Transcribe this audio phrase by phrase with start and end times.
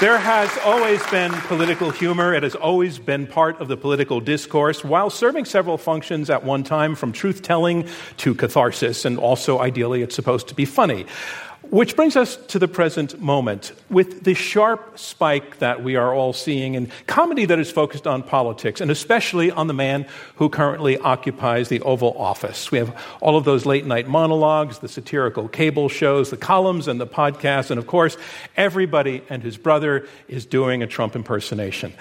[0.00, 2.32] There has always been political humor.
[2.32, 6.64] It has always been part of the political discourse, while serving several functions at one
[6.64, 7.86] time, from truth telling
[8.16, 11.04] to catharsis, and also ideally it's supposed to be funny.
[11.70, 16.32] Which brings us to the present moment with the sharp spike that we are all
[16.32, 20.98] seeing in comedy that is focused on politics, and especially on the man who currently
[20.98, 22.72] occupies the Oval Office.
[22.72, 27.00] We have all of those late night monologues, the satirical cable shows, the columns, and
[27.00, 28.16] the podcasts, and of course,
[28.56, 31.92] everybody and his brother is doing a Trump impersonation.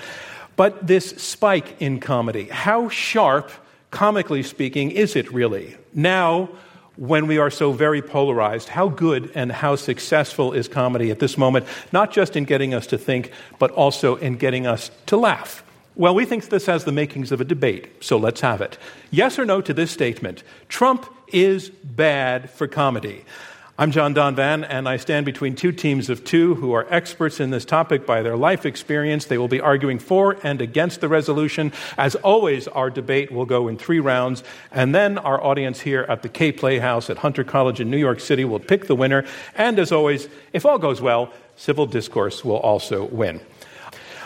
[0.56, 3.52] But this spike in comedy, how sharp,
[3.92, 5.78] comically speaking, is it really?
[5.94, 6.50] Now,
[7.00, 11.38] when we are so very polarized, how good and how successful is comedy at this
[11.38, 15.64] moment, not just in getting us to think, but also in getting us to laugh?
[15.96, 18.78] Well, we think this has the makings of a debate, so let's have it.
[19.12, 23.24] Yes or no to this statement Trump is bad for comedy.
[23.80, 27.50] I'm John Donvan, and I stand between two teams of two who are experts in
[27.50, 29.24] this topic by their life experience.
[29.24, 31.72] They will be arguing for and against the resolution.
[31.98, 36.24] As always, our debate will go in three rounds, and then our audience here at
[36.24, 39.24] the Kaye Playhouse at Hunter College in New York City will pick the winner.
[39.56, 43.40] And as always, if all goes well, civil discourse will also win.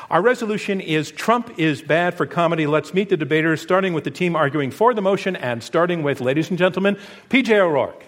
[0.09, 2.66] Our resolution is Trump is bad for comedy.
[2.66, 6.22] Let's meet the debaters, starting with the team arguing for the motion and starting with,
[6.22, 6.98] ladies and gentlemen,
[7.30, 8.04] PJ O'Rourke.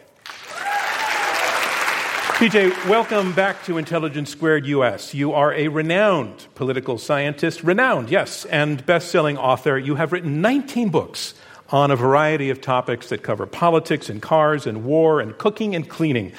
[2.35, 5.13] PJ, welcome back to Intelligence Squared US.
[5.13, 9.77] You are a renowned political scientist, renowned, yes, and best selling author.
[9.77, 11.33] You have written 19 books
[11.69, 15.87] on a variety of topics that cover politics and cars and war and cooking and
[15.87, 16.33] cleaning.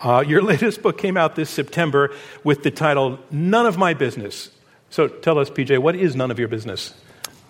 [0.00, 4.48] Uh, your latest book came out this September with the title None of My Business.
[4.88, 6.94] So tell us, PJ, what is none of your business?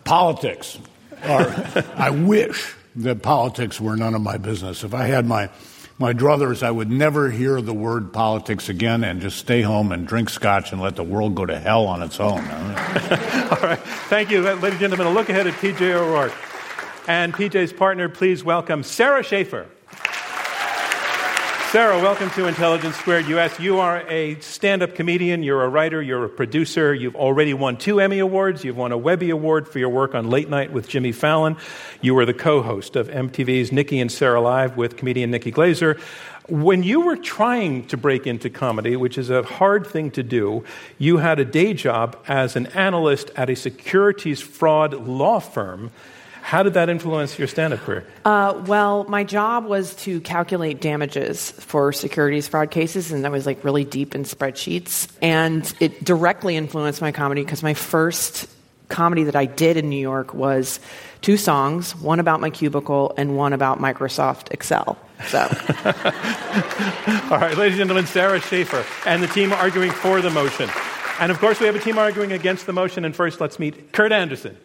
[0.02, 0.76] Politics.
[1.28, 1.54] Or
[1.94, 4.82] I wish that politics were none of my business.
[4.82, 5.50] If I had my
[6.02, 10.06] my druthers, I would never hear the word politics again and just stay home and
[10.06, 12.40] drink scotch and let the world go to hell on its own.
[12.40, 13.78] All right.
[14.08, 15.06] Thank you, ladies and gentlemen.
[15.06, 16.34] A look ahead at PJ O'Rourke.
[17.06, 19.68] And PJ's partner, please welcome Sara Schaefer.
[21.72, 23.58] Sara, welcome to Intelligence Squared US.
[23.58, 26.92] You are a stand up comedian, you're a writer, you're a producer.
[26.92, 28.62] You've already won two Emmy Awards.
[28.62, 31.56] You've won a Webby Award for your work on Late Night with Jimmy Fallon.
[32.02, 35.98] You were the co host of MTV's Nikki and Sara Live with comedian Nikki Glazer.
[36.46, 40.64] When you were trying to break into comedy, which is a hard thing to do,
[40.98, 45.90] you had a day job as an analyst at a securities fraud law firm.
[46.42, 48.04] How did that influence your stand up career?
[48.24, 53.46] Uh, well, my job was to calculate damages for securities fraud cases, and that was
[53.46, 55.08] like really deep in spreadsheets.
[55.22, 58.50] And it directly influenced my comedy because my first
[58.88, 60.80] comedy that I did in New York was
[61.22, 64.98] two songs, one about my cubicle and one about Microsoft Excel.
[65.28, 65.38] So.
[67.30, 70.68] All right, ladies and gentlemen, Sara Schaefer and the team arguing for the motion.
[71.20, 73.04] And of course, we have a team arguing against the motion.
[73.04, 74.56] And first, let's meet Kurt Andersen.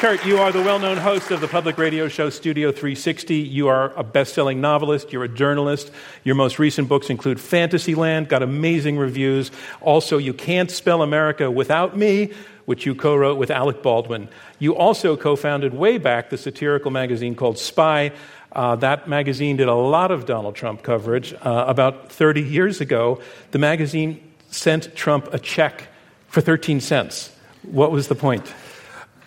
[0.00, 3.34] Kurt, you are the well known host of the public radio show Studio 360.
[3.34, 5.12] You are a best selling novelist.
[5.12, 5.90] You're a journalist.
[6.24, 9.50] Your most recent books include Fantasyland, got amazing reviews.
[9.82, 12.32] Also, You Can't Spell America Without Me,
[12.64, 14.30] which you co wrote with Alec Baldwin.
[14.58, 18.12] You also co founded way back the satirical magazine called Spy.
[18.52, 21.34] Uh, that magazine did a lot of Donald Trump coverage.
[21.34, 24.18] Uh, about 30 years ago, the magazine
[24.50, 25.88] sent Trump a check
[26.28, 27.36] for 13 cents.
[27.64, 28.50] What was the point?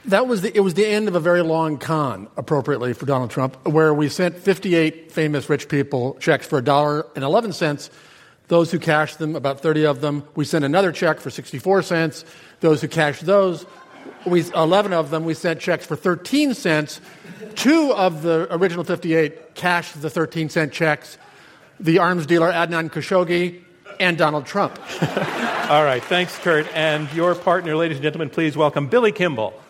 [0.06, 3.32] That was the, it was the end of a very long con, appropriately for Donald
[3.32, 7.90] Trump, where we sent 58 famous rich people checks for a dollar and 11 cents.
[8.50, 12.26] Those who cashed them, about 30 of them, we sent another check for 64 cents.
[12.60, 13.66] Those who cashed those,
[14.26, 17.00] we, 11 of them, we sent checks for 13 cents.
[17.56, 21.18] Two of the original 58 cashed the 13 cent checks.
[21.80, 23.64] The arms dealer Adnan Khashoggi
[24.02, 24.78] and Donald Trump.
[25.70, 26.68] All right, thanks, Kurt.
[26.76, 29.63] And your partner, ladies and gentlemen, please welcome Billy Kimball.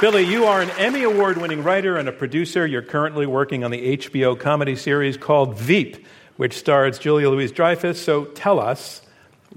[0.00, 2.66] Billy, you are an Emmy Award winning writer and a producer.
[2.66, 6.06] You're currently working on the HBO comedy series called Veep,
[6.38, 8.02] which stars Julia Louise Dreyfus.
[8.02, 9.02] So tell us,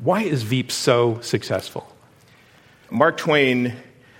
[0.01, 1.87] why is Veep so successful?
[2.91, 3.73] Mark Twain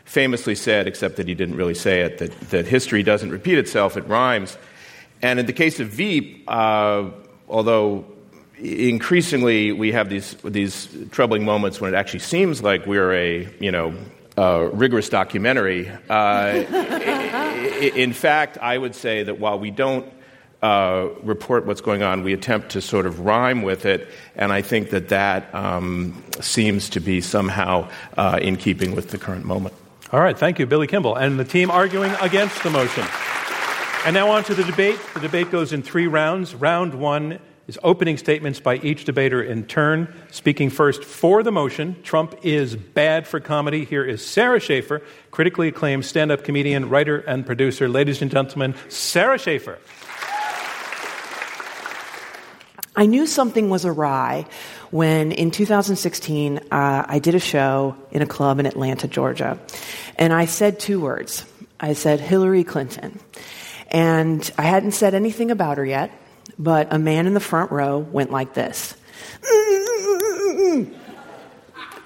[0.06, 3.98] famously said, except that he didn't really say it, that, that history doesn't repeat itself,
[3.98, 4.58] it rhymes.
[5.22, 7.10] And in the case of Veep, uh,
[7.50, 8.06] although
[8.58, 13.72] increasingly we have these, these troubling moments when it actually seems like we're a, you
[13.74, 13.94] know,
[14.38, 15.90] rigorous documentary.
[16.10, 16.64] Uh,
[17.96, 20.12] in fact, I would say that while we don't
[20.62, 24.62] uh, report what's going on, we attempt to sort of rhyme with it, and I
[24.62, 29.76] think that that um, seems to be somehow uh, in keeping with the current moment.
[30.14, 33.04] All right, thank you, Billy Kimball, and the team arguing against the motion.
[34.06, 35.00] And now on to the debate.
[35.14, 36.54] The debate goes in three rounds.
[36.54, 40.14] Round one is opening statements by each debater in turn.
[40.32, 43.86] Speaking first for the motion, Trump is bad for comedy.
[43.86, 45.02] Here is Sara Schaefer,
[45.32, 47.88] critically acclaimed stand up comedian, writer, and producer.
[47.88, 49.80] Ladies and gentlemen, Sara Schaefer.
[52.96, 54.46] I knew something was awry
[54.92, 59.58] when in 2016 uh, I did a show in a club in Atlanta, Georgia.
[60.18, 61.46] And I said two words
[61.80, 63.20] I said Hillary Clinton.
[63.90, 66.12] And I hadn't said anything about her yet,
[66.58, 68.96] but a man in the front row went like this.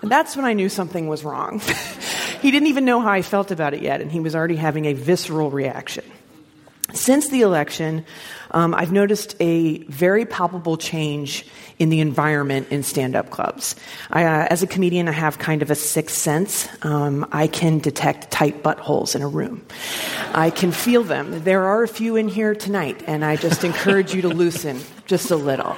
[0.01, 1.59] That's when I knew something was wrong.
[2.41, 4.85] he didn't even know how I felt about it yet, and he was already having
[4.85, 6.05] a visceral reaction.
[6.93, 8.05] Since the election,
[8.51, 11.45] um, I've noticed a very palpable change
[11.79, 13.75] in the environment in stand up clubs.
[14.11, 16.67] I, uh, as a comedian, I have kind of a sixth sense.
[16.83, 19.65] Um, I can detect tight buttholes in a room,
[20.33, 21.43] I can feel them.
[21.43, 25.31] There are a few in here tonight, and I just encourage you to loosen just
[25.31, 25.75] a little.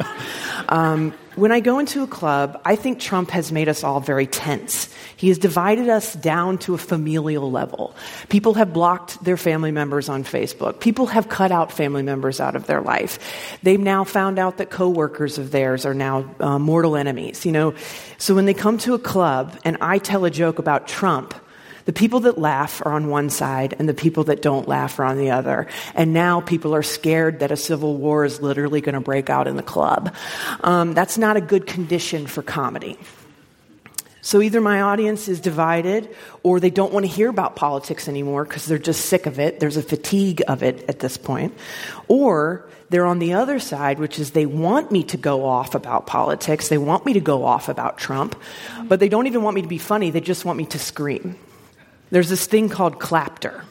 [0.68, 4.28] Um, when I go into a club, I think Trump has made us all very
[4.28, 4.90] tense.
[5.16, 7.96] He has divided us down to a familial level.
[8.28, 10.80] People have blocked their family members on Facebook.
[10.80, 13.58] People have cut out family members out of their life.
[13.64, 17.46] They've now found out that coworkers of theirs are now uh, mortal enemies.
[17.46, 17.74] You know,
[18.18, 21.34] so when they come to a club and I tell a joke about Trump,
[21.86, 25.06] the people that laugh are on one side, and the people that don't laugh are
[25.06, 25.66] on the other.
[25.96, 29.48] And now people are scared that a civil war is literally going to break out
[29.48, 30.14] in the club.
[30.62, 33.00] Um, that's not a good condition for comedy.
[34.30, 38.44] So either my audience is divided or they don't want to hear about politics anymore
[38.44, 39.60] because they're just sick of it.
[39.60, 41.58] There's a fatigue of it at this point.
[42.08, 46.06] Or they're on the other side, which is they want me to go off about
[46.06, 46.68] politics.
[46.68, 48.40] They want me to go off about Trump,
[48.84, 50.12] but they don't even want me to be funny.
[50.12, 51.36] They just want me to scream.
[52.12, 53.64] There's this thing called clapter.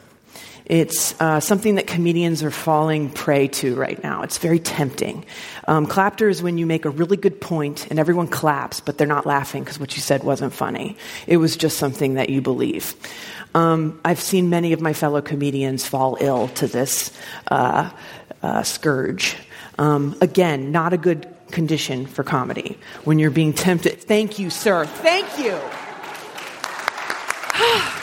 [0.69, 4.21] It's uh, something that comedians are falling prey to right now.
[4.21, 5.25] It's very tempting.
[5.67, 9.07] Um, clapter is when you make a really good point and everyone claps, but they're
[9.07, 10.95] not laughing because what you said wasn't funny.
[11.25, 12.93] It was just something that you believe.
[13.55, 17.11] Um, I've seen many of my fellow comedians fall ill to this
[17.47, 17.89] uh,
[18.43, 19.37] uh, scourge.
[19.79, 24.01] Um, again, not a good condition for comedy when you're being tempted.
[24.01, 24.85] Thank you, sir.
[24.85, 25.59] Thank you.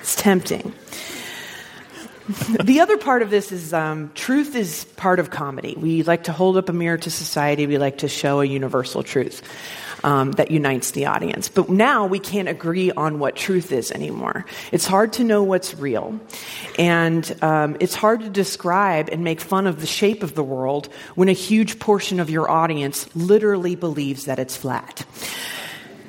[0.00, 0.72] It's tempting.
[2.62, 5.74] the other part of this is um, truth is part of comedy.
[5.78, 7.66] We like to hold up a mirror to society.
[7.66, 9.42] We like to show a universal truth
[10.04, 11.48] um, that unites the audience.
[11.48, 14.44] But now we can't agree on what truth is anymore.
[14.72, 16.20] It's hard to know what's real,
[16.78, 20.88] and um, it's hard to describe and make fun of the shape of the world
[21.14, 25.06] when a huge portion of your audience literally believes that it's flat.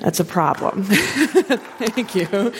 [0.00, 0.84] That's a problem.
[0.84, 2.52] Thank you.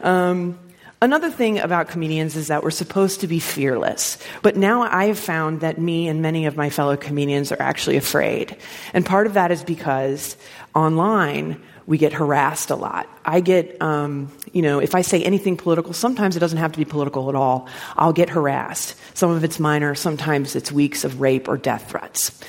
[0.00, 0.58] Um,
[1.02, 4.16] Another thing about comedians is that we're supposed to be fearless.
[4.42, 7.96] But now I have found that me and many of my fellow comedians are actually
[7.96, 8.56] afraid.
[8.94, 10.36] And part of that is because
[10.74, 13.08] online, we get harassed a lot.
[13.24, 16.78] I get, um, you know, if I say anything political, sometimes it doesn't have to
[16.78, 17.68] be political at all.
[17.96, 18.96] I'll get harassed.
[19.12, 22.40] Some of it's minor, sometimes it's weeks of rape or death threats.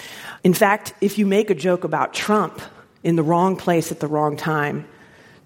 [0.44, 2.62] In fact, if you make a joke about Trump
[3.04, 4.88] in the wrong place at the wrong time,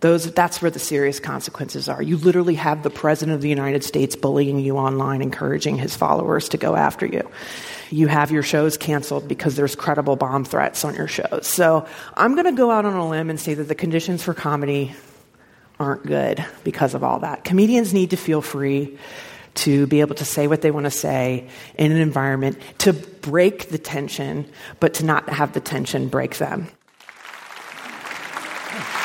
[0.01, 2.01] those, that's where the serious consequences are.
[2.01, 6.49] You literally have the President of the United States bullying you online, encouraging his followers
[6.49, 7.29] to go after you.
[7.89, 11.47] You have your shows canceled because there's credible bomb threats on your shows.
[11.47, 14.33] So I'm going to go out on a limb and say that the conditions for
[14.33, 14.95] comedy
[15.79, 17.43] aren't good because of all that.
[17.43, 18.97] Comedians need to feel free
[19.55, 23.69] to be able to say what they want to say in an environment, to break
[23.69, 26.69] the tension, but to not have the tension break them.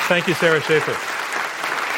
[0.07, 0.95] Thank you, Sara Schaefer.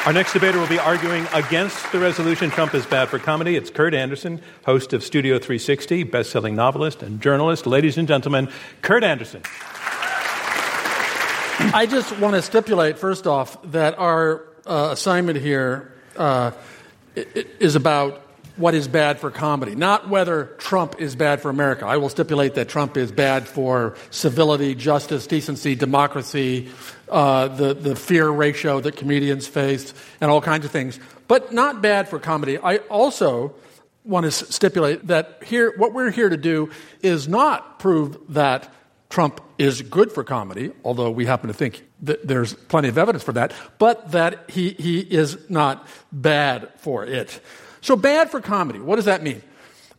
[0.08, 3.58] Our next debater will be arguing against the resolution Trump is bad for comedy.
[3.58, 7.68] It's Kurt Andersen, host of Studio 360, best-selling novelist and journalist.
[7.68, 8.48] Ladies and gentlemen,
[8.82, 9.42] Kurt Andersen.
[11.74, 16.52] I just want to stipulate, first off, that our uh, assignment here uh,
[17.16, 18.22] is about
[18.58, 21.86] what is bad for comedy, not whether Trump is bad for America.
[21.86, 26.70] I will stipulate that Trump is bad for civility, justice, decency, democracy,
[27.10, 31.82] uh, the, the fear ratio that comedians face, and all kinds of things, but not
[31.82, 32.58] bad for comedy.
[32.58, 33.56] I also
[34.04, 36.72] want to stipulate that here, what we're here to do
[37.02, 38.74] is not prove that
[39.10, 43.24] Trump is good for comedy, although we happen to think that there's plenty of evidence
[43.24, 47.40] for that, but that he, he is not bad for it.
[47.82, 49.42] So, bad for comedy, what does that mean?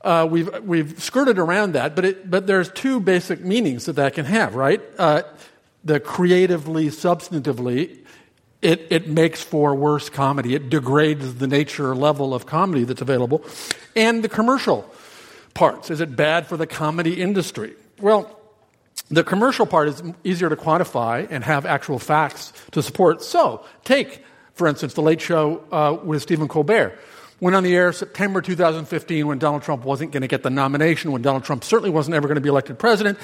[0.00, 4.14] Uh, we've, we've skirted around that, but, it, but there's two basic meanings that that
[4.14, 4.80] can have, right?
[4.96, 5.22] Uh,
[5.84, 7.98] the creatively, substantively,
[8.62, 10.54] it, it makes for worse comedy.
[10.54, 13.44] It degrades the nature level of comedy that's available.
[13.96, 14.88] And the commercial
[15.54, 15.90] parts.
[15.90, 17.74] Is it bad for the comedy industry?
[18.00, 18.38] Well,
[19.10, 23.22] the commercial part is easier to quantify and have actual facts to support.
[23.22, 26.98] So, take, for instance, The Late Show uh, with Stephen Colbert.
[27.40, 31.12] Went on the air September 2015 when Donald Trump wasn't going to get the nomination,
[31.12, 33.18] when Donald Trump certainly wasn't ever going to be elected president,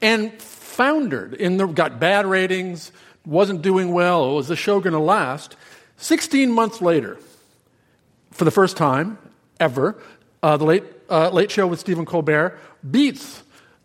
[0.00, 2.90] and foundered in the, got bad ratings,
[3.26, 4.34] wasn't doing well.
[4.34, 5.56] Was the show going to last?
[5.98, 7.18] 16 months later,
[8.30, 9.18] for the first time
[9.58, 10.00] ever,
[10.42, 12.58] uh, the late, uh, late Show with Stephen Colbert
[12.90, 13.42] beats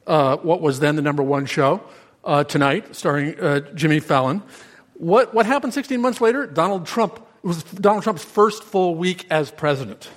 [0.08, 1.84] uh, what was then the number one show
[2.24, 4.42] uh, tonight, starring uh, Jimmy Fallon.
[4.94, 6.48] What, what happened 16 months later?
[6.48, 10.10] Donald Trump was Donald Trump's first full week as president.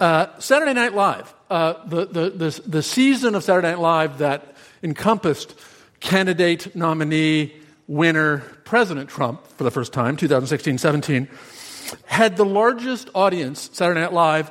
[0.00, 5.54] Uh, Saturday Night Live, the, the, the, the season of Saturday Night Live that encompassed
[6.00, 7.54] candidate, nominee,
[7.86, 11.28] winner, President Trump for the first time, 2016 17,
[12.06, 14.50] had the largest audience, Saturday Night Live,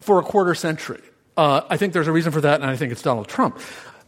[0.00, 1.00] for a quarter century.
[1.36, 3.58] Uh, I think there's a reason for that, and I think it's Donald Trump.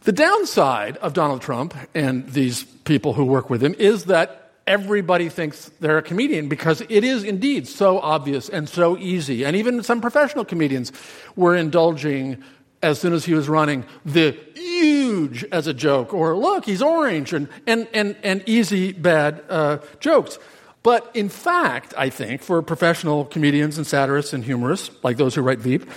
[0.03, 5.29] The downside of Donald Trump and these people who work with him is that everybody
[5.29, 9.45] thinks they're a comedian because it is indeed so obvious and so easy.
[9.45, 10.91] And even some professional comedians
[11.35, 12.43] were indulging
[12.81, 17.33] as soon as he was running the huge as a joke or look, he's orange
[17.33, 20.37] and, and, and, and easy bad uh, jokes.
[20.83, 25.41] But in fact, I think for professional comedians and satirists and humorists, like those who
[25.41, 25.89] write Veep,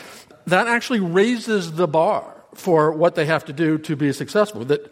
[0.47, 4.65] that actually raises the bar for what they have to do to be successful.
[4.65, 4.91] That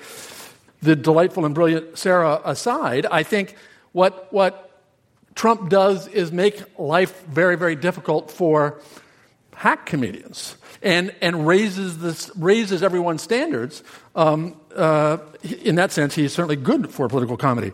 [0.87, 3.57] the delightful and brilliant Sara aside, I think
[3.93, 4.71] what, what
[5.35, 8.81] Trump does is make life very, very difficult for
[9.55, 13.83] hack comedians and, and raises, this, raises everyone's standards.
[14.15, 15.19] Um, uh,
[15.65, 17.73] in that sense, he's certainly good for political comedy.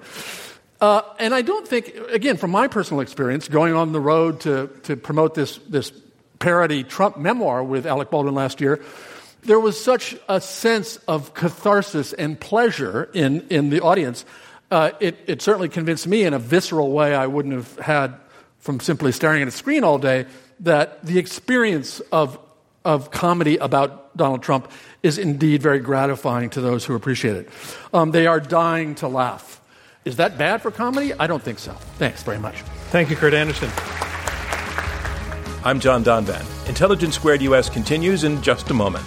[0.80, 4.68] Uh, and I don't think, again, from my personal experience, going on the road to,
[4.84, 5.92] to promote this, this
[6.38, 8.80] parody Trump memoir with Alec Baldwin last year,
[9.42, 14.24] there was such a sense of catharsis and pleasure in, in the audience.
[14.70, 18.14] Uh, it, it certainly convinced me in a visceral way I wouldn't have had
[18.58, 20.26] from simply staring at a screen all day
[20.60, 22.38] that the experience of,
[22.84, 24.70] of comedy about Donald Trump
[25.02, 27.48] is indeed very gratifying to those who appreciate it.
[27.92, 29.60] Um, they are dying to laugh.
[30.04, 31.12] Is that bad for comedy?
[31.14, 31.72] I don't think so.
[31.98, 32.62] Thanks very much.
[32.90, 33.70] Thank you, Kurt Andersen.
[35.64, 36.68] I'm John Donvan.
[36.68, 39.06] Intelligence Squared US continues in just a moment.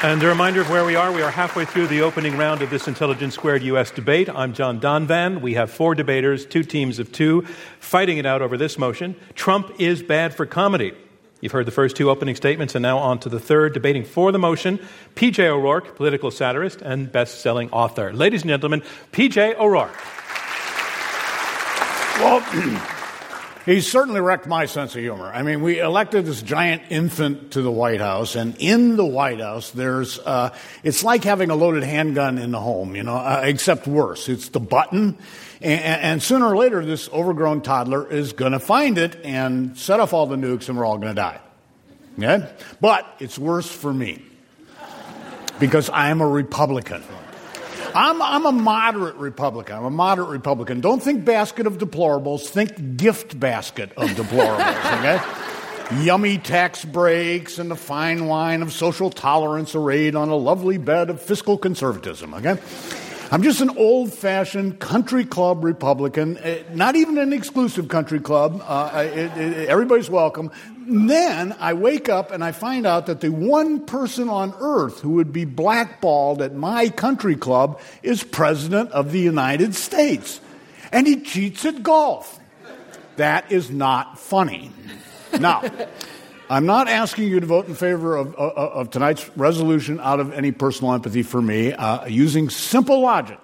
[0.00, 1.10] And a reminder of where we are.
[1.10, 3.90] We are halfway through the opening round of this Intelligence Squared U.S.
[3.90, 4.28] debate.
[4.28, 5.40] I'm John Donvan.
[5.40, 7.42] We have four debaters, two teams of two,
[7.80, 10.92] fighting it out over this motion Trump is bad for comedy.
[11.40, 14.30] You've heard the first two opening statements, and now on to the third, debating for
[14.30, 14.78] the motion
[15.16, 18.12] PJ O'Rourke, political satirist and best selling author.
[18.12, 19.98] Ladies and gentlemen, PJ O'Rourke.
[22.20, 22.88] Well,
[23.68, 25.26] He certainly wrecked my sense of humor.
[25.26, 29.40] I mean, we elected this giant infant to the White House, and in the White
[29.40, 33.42] House, there's, uh, it's like having a loaded handgun in the home, you know, uh,
[33.44, 34.30] except worse.
[34.30, 35.18] It's the button,
[35.60, 40.00] and, and sooner or later, this overgrown toddler is going to find it and set
[40.00, 41.38] off all the nukes, and we're all going to die.
[42.18, 42.50] Okay?
[42.80, 44.22] But it's worse for me
[45.60, 47.02] because I am a Republican.
[47.94, 49.76] I'm, I'm a moderate Republican.
[49.76, 50.80] I'm a moderate Republican.
[50.80, 56.04] Don't think basket of deplorables, think gift basket of deplorables, okay?
[56.04, 61.08] Yummy tax breaks and the fine wine of social tolerance arrayed on a lovely bed
[61.08, 62.58] of fiscal conservatism, okay?
[63.30, 68.62] I'm just an old fashioned country club Republican, uh, not even an exclusive country club.
[68.66, 70.50] Uh, it, it, everybody's welcome.
[70.88, 75.10] Then I wake up and I find out that the one person on earth who
[75.10, 80.40] would be blackballed at my country club is President of the United States.
[80.90, 82.40] And he cheats at golf.
[83.16, 84.70] That is not funny.
[85.38, 85.62] Now,
[86.50, 90.32] I'm not asking you to vote in favor of, of, of tonight's resolution out of
[90.32, 91.72] any personal empathy for me.
[91.72, 93.38] Uh, using simple logic,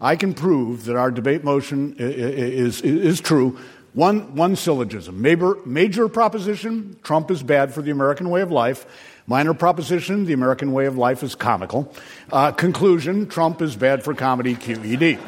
[0.00, 3.58] I can prove that our debate motion is, is, is true.
[3.94, 5.22] One, one syllogism.
[5.22, 8.86] Major, major proposition Trump is bad for the American way of life.
[9.26, 11.92] Minor proposition the American way of life is comical.
[12.32, 15.18] Uh, conclusion Trump is bad for comedy, QED.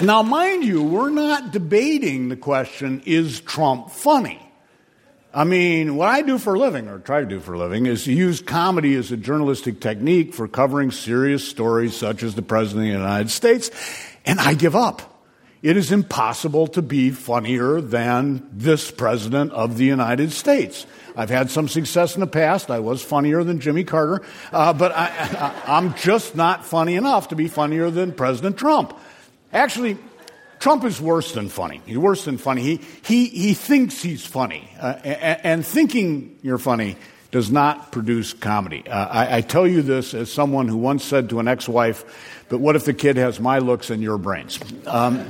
[0.02, 4.40] now, mind you, we're not debating the question is Trump funny?
[5.34, 7.84] I mean, what I do for a living, or try to do for a living,
[7.84, 12.40] is to use comedy as a journalistic technique for covering serious stories such as the
[12.40, 13.70] President of the United States,
[14.24, 15.15] and I give up.
[15.66, 20.86] It is impossible to be funnier than this President of the United States.
[21.16, 22.70] I've had some success in the past.
[22.70, 27.34] I was funnier than Jimmy Carter, uh, but I, am just not funny enough to
[27.34, 28.96] be funnier than President Trump.
[29.52, 29.98] Actually,
[30.60, 31.82] Trump is worse than funny.
[31.84, 32.62] He's worse than funny.
[32.62, 34.70] He, he, he thinks he's funny.
[34.78, 36.94] Uh, and, and, thinking you're funny
[37.32, 38.86] does not produce comedy.
[38.86, 42.44] Uh, I, I, tell you this as someone who once said to an ex wife,
[42.48, 44.60] but what if the kid has my looks and your brains?
[44.86, 45.28] Um,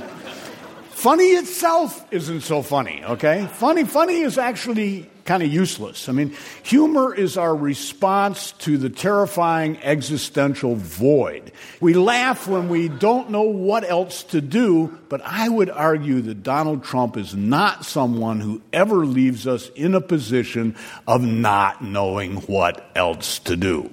[0.97, 3.47] funny itself isn't so funny, okay?
[3.53, 6.09] Funny, funny is actually kind of useless.
[6.09, 11.51] I mean, humor is our response to the terrifying existential void.
[11.81, 16.41] We laugh when we don't know what else to do, but I would argue that
[16.41, 20.75] Donald Trump is not someone who ever leaves us in a position
[21.05, 23.91] of not knowing what else to do.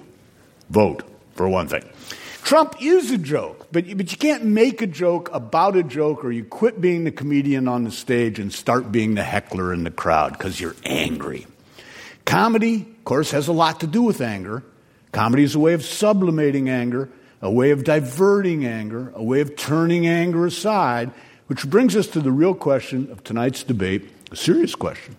[0.70, 1.02] Vote,
[1.34, 1.84] for one thing.
[2.44, 6.30] Trump is a joke, but, but you can't make a joke about a joke or
[6.30, 9.90] you quit being the comedian on the stage and start being the heckler in the
[9.90, 11.46] crowd because you're angry.
[12.26, 14.62] Comedy, of course, has a lot to do with anger.
[15.10, 17.08] Comedy is a way of sublimating anger,
[17.40, 21.10] a way of diverting anger, a way of turning anger aside,
[21.46, 25.16] which brings us to the real question of tonight's debate, a serious question.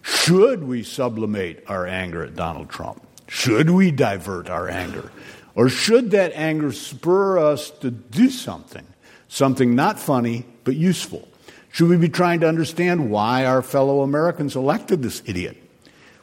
[0.00, 3.06] Should we sublimate our anger at Donald Trump?
[3.28, 5.12] Should we divert our anger?
[5.54, 8.86] Or should that anger spur us to do something,
[9.28, 11.28] something not funny, but useful?
[11.72, 15.56] Should we be trying to understand why our fellow Americans elected this idiot?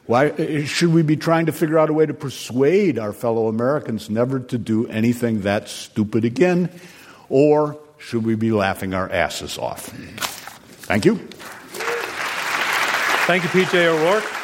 [0.06, 3.46] Why uh, should we be trying to figure out a way to persuade our fellow
[3.48, 6.68] Americans never to do anything that stupid again?
[7.28, 9.86] Or should we be laughing our asses off?
[10.86, 11.16] Thank you.
[13.26, 14.39] Thank you, PJ O'Rourke.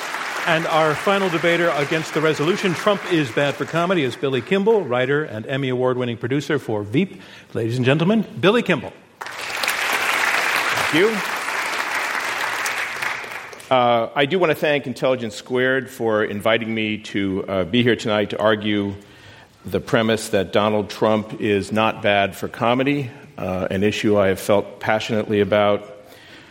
[0.47, 4.83] And our final debater against the resolution, Trump is bad for comedy, is Billy Kimball,
[4.83, 7.21] writer and Emmy Award winning producer for Veep.
[7.53, 8.93] Ladies and gentlemen, Billy Kimball.
[9.19, 11.09] Thank you.
[13.75, 17.97] Uh, I do want to thank Intelligence Squared for inviting me to uh, be here
[17.97, 18.95] tonight to argue
[19.65, 24.39] the premise that Donald Trump is not bad for comedy, uh, an issue I have
[24.39, 25.93] felt passionately about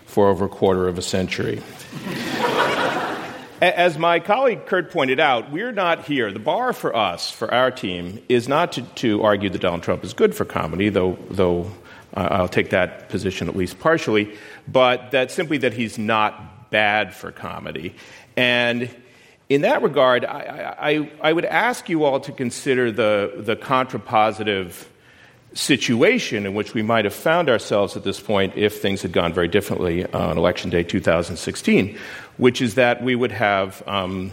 [0.06, 1.62] for over a quarter of a century.
[3.62, 6.30] As my colleague Kurt pointed out, we're not here.
[6.30, 10.04] The bar for us, for our team, is not to, to argue that Donald Trump
[10.04, 11.72] is good for comedy, though, though
[12.14, 14.36] uh, I'll take that position at least partially,
[14.68, 17.96] but that simply that he's not bad for comedy.
[18.36, 18.94] And
[19.48, 24.86] in that regard, I, I, I would ask you all to consider the, the contrapositive
[25.54, 29.32] situation in which we might have found ourselves at this point if things had gone
[29.32, 31.98] very differently on Election Day 2016,
[32.38, 34.32] which is that we would have um,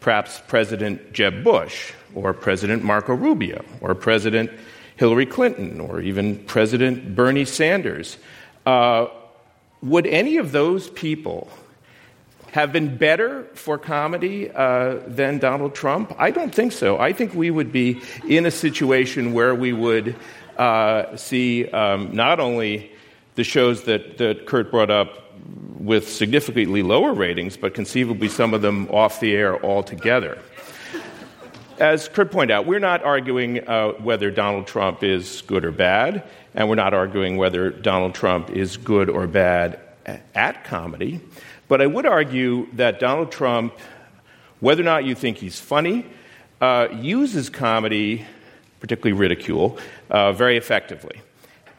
[0.00, 4.50] perhaps President Jeb Bush, or President Marco Rubio, or President
[4.96, 8.18] Hillary Clinton, or even President Bernie Sanders.
[8.66, 9.06] Uh,
[9.82, 11.48] would any of those people
[12.52, 16.14] have been better for comedy uh, than Donald Trump?
[16.18, 16.98] I don't think so.
[16.98, 20.14] I think we would be in a situation where we would
[20.56, 22.92] uh, see um, not only
[23.34, 25.23] the shows that, that Kurt brought up
[25.78, 30.38] with significantly lower ratings, but conceivably some of them off the air altogether.
[31.78, 36.22] As Kurt pointed out, we're not arguing uh, whether Donald Trump is good or bad,
[36.54, 39.80] and we're not arguing whether Donald Trump is good or bad
[40.34, 41.20] at comedy.
[41.66, 43.76] But I would argue that Donald Trump,
[44.60, 46.06] whether or not you think he's funny,
[46.60, 48.24] uh, uses comedy,
[48.80, 49.78] particularly ridicule,
[50.10, 51.20] uh, very effectively.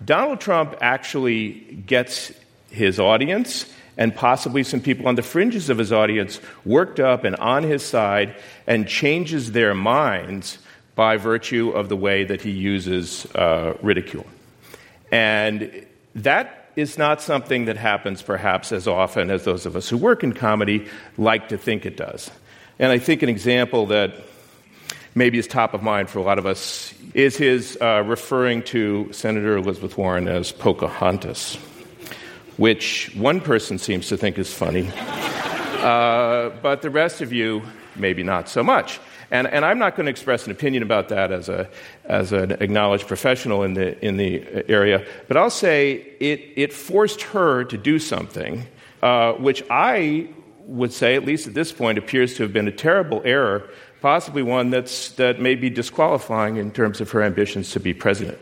[0.03, 1.51] Donald Trump actually
[1.87, 2.33] gets
[2.75, 3.65] his audience
[3.97, 7.83] and possibly some people on the fringes of his audience worked up and on his
[7.83, 8.35] side
[8.67, 10.57] and changes their minds
[10.95, 14.25] by virtue of the way that he uses uh, ridicule.
[15.11, 15.85] And
[16.15, 20.23] that is not something that happens perhaps as often as those of us who work
[20.23, 22.29] in comedy like to think it does.
[22.79, 24.13] And I think an example that
[25.13, 29.11] maybe is top of mind for a lot of us is his uh, referring to
[29.13, 31.57] Senator Elizabeth Warren as Pocahontas.
[32.57, 37.61] Which one person seems to think is funny, uh, but the rest of you,
[37.95, 38.99] maybe not so much.
[39.31, 41.67] And, and I'm not going to express an opinion about that as, a,
[42.05, 47.21] as an acknowledged professional in the, in the area, but I'll say it, it forced
[47.23, 48.67] her to do something
[49.01, 50.29] uh, which I
[50.65, 53.69] would say, at least at this point, appears to have been a terrible error,
[54.01, 58.39] possibly one that's, that may be disqualifying in terms of her ambitions to be president.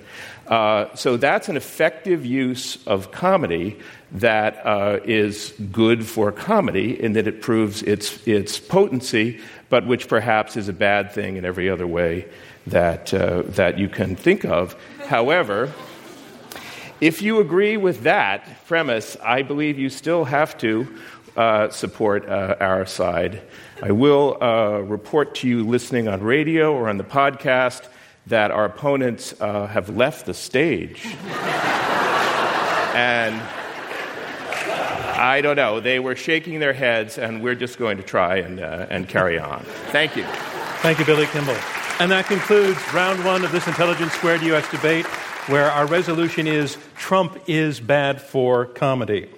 [0.47, 3.79] Uh, so that's an effective use of comedy
[4.11, 10.07] that uh, is good for comedy in that it proves its, its potency, but which
[10.07, 12.27] perhaps is a bad thing in every other way
[12.67, 14.75] that, uh, that you can think of.
[15.07, 15.73] However,
[16.99, 20.87] if you agree with that premise, I believe you still have to
[21.35, 23.41] uh, support uh, our side.
[23.81, 27.87] I will uh, report to you listening on radio or on the podcast
[28.27, 31.05] that our opponents uh, have left the stage.
[32.95, 33.41] and
[35.15, 38.59] I don't know, they were shaking their heads, and we're just going to try and,
[38.59, 39.63] uh, and carry on.
[39.91, 40.25] Thank you.
[40.81, 41.55] Thank you, Billy Kimball.
[41.99, 44.69] And that concludes round one of this Intelligence Squared U.S.
[44.69, 45.05] debate,
[45.47, 49.29] where our resolution is Trump is bad for comedy.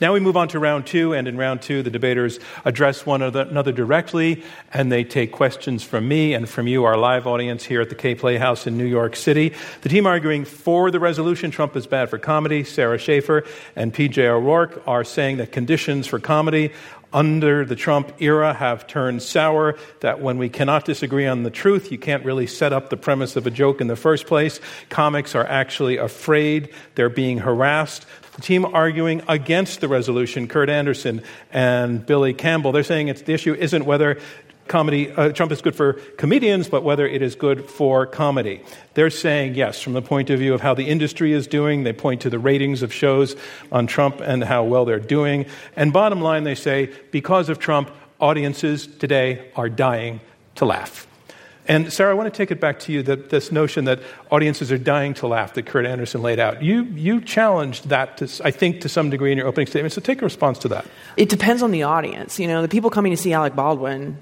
[0.00, 3.20] Now we move on to round two, and in round two, the debaters address one
[3.20, 7.82] another directly, and they take questions from me and from you, our live audience here
[7.82, 9.52] at the Kaye Playhouse in New York City.
[9.82, 13.44] The team arguing for the resolution, Trump is bad for comedy, Sara Schaefer
[13.76, 16.72] and PJ O'Rourke, are saying that conditions for comedy
[17.12, 21.90] under the Trump era have turned sour, that when we cannot disagree on the truth,
[21.90, 24.60] you can't really set up the premise of a joke in the first place.
[24.88, 28.06] Comics are actually afraid, they're being harassed.
[28.40, 31.22] The team arguing against the resolution, Kurt Andersen
[31.52, 34.18] and Billy Kimball, they're saying it's, the issue isn't whether
[34.66, 38.62] comedy, uh, Trump is good for comedians, but whether it is good for comedy.
[38.94, 41.84] They're saying yes, from the point of view of how the industry is doing.
[41.84, 43.36] They point to the ratings of shows
[43.70, 45.44] on Trump and how well they're doing.
[45.76, 50.20] And bottom line, they say because of Trump, audiences today are dying
[50.54, 51.09] to laugh.
[51.70, 54.72] And Sara, I want to take it back to you that this notion that audiences
[54.72, 56.64] are dying to laugh that Kurt Andersen laid out.
[56.64, 59.92] You you challenged that, to, I think, to some degree in your opening statement.
[59.92, 60.84] So take a response to that.
[61.16, 62.40] It depends on the audience.
[62.40, 64.18] You know, the people coming to see Alec Baldwin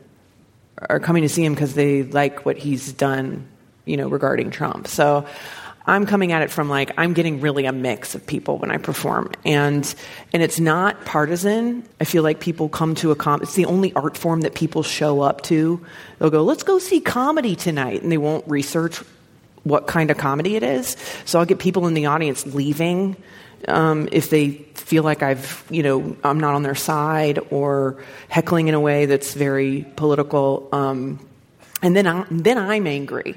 [0.91, 3.49] are coming to see him because they like what he's done,
[3.87, 4.87] you know, regarding Trump.
[4.87, 5.27] So
[5.89, 8.77] I'm coming at it from like I'm getting really a mix of people when I
[8.77, 9.83] perform, and
[10.33, 11.83] and it's not partisan.
[12.01, 13.43] I feel like people come to a com.
[13.43, 15.85] It's the only art form that people show up to.
[16.19, 19.03] They'll go, "Let's go see comedy tonight," and they won't research
[19.65, 20.97] what kind of comedy it is.
[21.25, 23.17] So I'll get people in the audience leaving
[23.67, 28.69] um, if they feel like I've, you know, I'm not on their side or heckling
[28.69, 30.69] in a way that's very political.
[30.73, 31.19] Um,
[31.83, 33.37] and then, I, then I'm angry.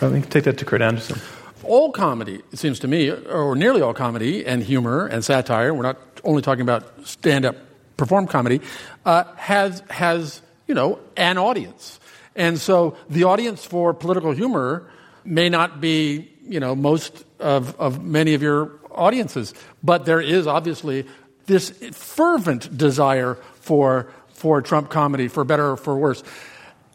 [0.00, 1.20] Let me take that to Kurt Andersen.
[1.64, 5.82] All comedy, it seems to me, or nearly all comedy and humor and satire, we're
[5.82, 7.56] not only talking about stand up
[7.96, 8.60] perform comedy,
[9.04, 11.98] uh, has, has, you know, an audience.
[12.36, 14.88] And so the audience for political humor
[15.24, 19.52] may not be, you know, most of, of many of your audiences.
[19.82, 21.06] But there is obviously
[21.46, 26.22] this fervent desire for, for Trump comedy, for better or for worse.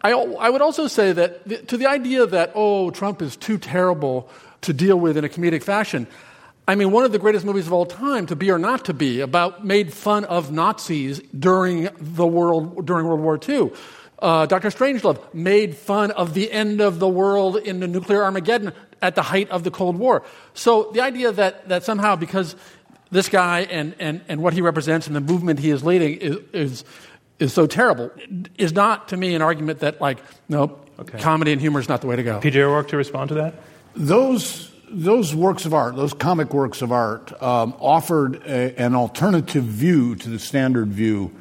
[0.01, 3.57] I, I would also say that the, to the idea that, oh, Trump is too
[3.57, 4.29] terrible
[4.63, 6.07] to deal with in a comedic fashion,
[6.67, 8.93] I mean, one of the greatest movies of all time, To Be or Not to
[8.93, 13.71] Be, about made fun of Nazis during the world during World War II.
[14.19, 14.69] Uh, Dr.
[14.69, 18.71] Strangelove made fun of the end of the world in the nuclear Armageddon
[19.01, 20.23] at the height of the Cold War.
[20.53, 22.55] So the idea that, that somehow because
[23.11, 26.37] this guy and, and, and what he represents and the movement he is leading is,
[26.53, 26.85] is,
[27.39, 28.11] is so terrible
[28.57, 31.19] is not, to me, an argument that, like, nope, okay.
[31.19, 32.39] comedy and humor is not the way to go.
[32.39, 33.55] PJ O'Rourke to respond to that?
[33.95, 39.63] Those those works of art, those comic works of art, um, offered a, an alternative
[39.63, 41.31] view to the standard view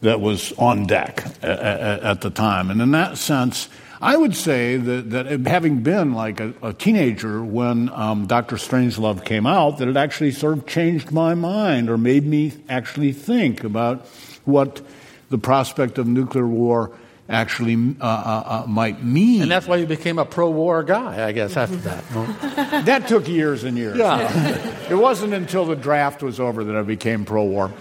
[0.00, 1.60] that was on deck at,
[2.02, 2.70] at, the time.
[2.70, 3.68] And in that sense,
[4.00, 8.56] I would say that, that having been like a, a teenager when um, Dr.
[8.56, 13.12] Strangelove came out, that it actually sort of changed my mind or made me actually
[13.12, 14.06] think about
[14.44, 14.82] what
[15.30, 16.92] the prospect of nuclear war
[17.28, 19.42] actually uh, uh, uh, might mean.
[19.42, 22.04] And that's why you became a pro war guy, I guess, after that.
[22.86, 23.98] that took years and years.
[23.98, 24.30] Yeah.
[24.90, 27.72] it wasn't until the draft was over that I became pro war.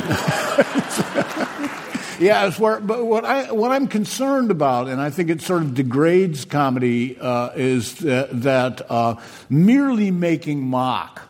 [2.20, 5.74] yeah, where, but what, I, what I'm concerned about, and I think it sort of
[5.74, 9.16] degrades comedy, uh, is that, that uh,
[9.48, 11.22] merely making mock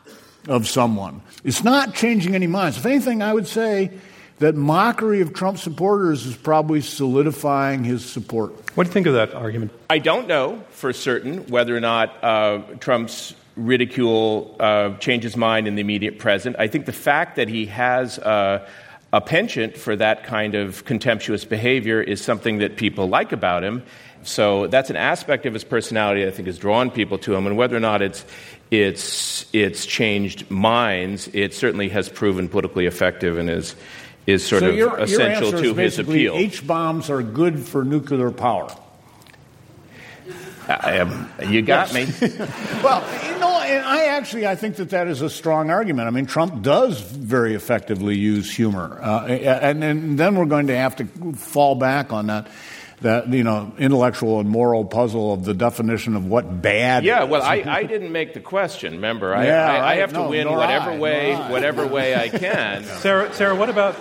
[0.49, 1.21] of someone.
[1.45, 2.79] It's not changing any minds.
[2.79, 3.91] If anything, I would say
[4.41, 8.53] that mockery of Trump supporters is probably solidifying his support.
[8.75, 9.71] What do you think of that argument?
[9.89, 15.69] I don't know for certain whether or not uh, Trump's ridicule uh, change his mind
[15.69, 16.57] in the immediate present.
[16.59, 18.67] I think the fact that he has uh,
[19.13, 23.83] a penchant for that kind of contemptuous behavior is something that people like about him.
[24.23, 27.47] So that's an aspect of his personality I think has drawn people to him.
[27.47, 28.25] And whether or not it's,
[28.71, 33.75] it's, it's changed minds, it certainly has proven politically effective and is,
[34.31, 36.35] is sort so of your, essential your to his appeal.
[36.35, 38.75] H bombs are good for nuclear power.
[40.69, 42.07] Um, you got me.
[42.83, 46.07] well, you know, and I actually I think that that is a strong argument.
[46.07, 50.77] I mean, Trump does very effectively use humor, uh, and, and then we're going to
[50.77, 52.47] have to fall back on that
[53.01, 57.05] that you know intellectual and moral puzzle of the definition of what bad.
[57.05, 57.31] Yeah, is.
[57.31, 58.95] well, I, I didn't make the question.
[58.95, 59.99] Remember, I, Yeah, I, I right.
[60.01, 62.85] have to No, win whatever I, way whatever way I can.
[62.85, 63.97] Sara, Sara, what about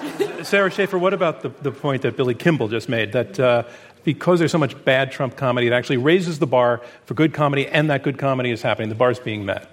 [0.45, 0.97] Sara Schaefer?
[0.97, 3.63] What about the, the point that Billy Kimball just made that uh,
[4.03, 7.67] because there's so much bad Trump comedy, it actually raises the bar for good comedy,
[7.67, 8.89] and that good comedy is happening.
[8.89, 9.69] The bar's being met.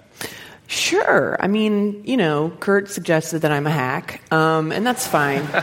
[0.67, 1.37] Sure.
[1.39, 5.47] I mean, you know, Kurt suggested that I'm a hack, um, and that's fine.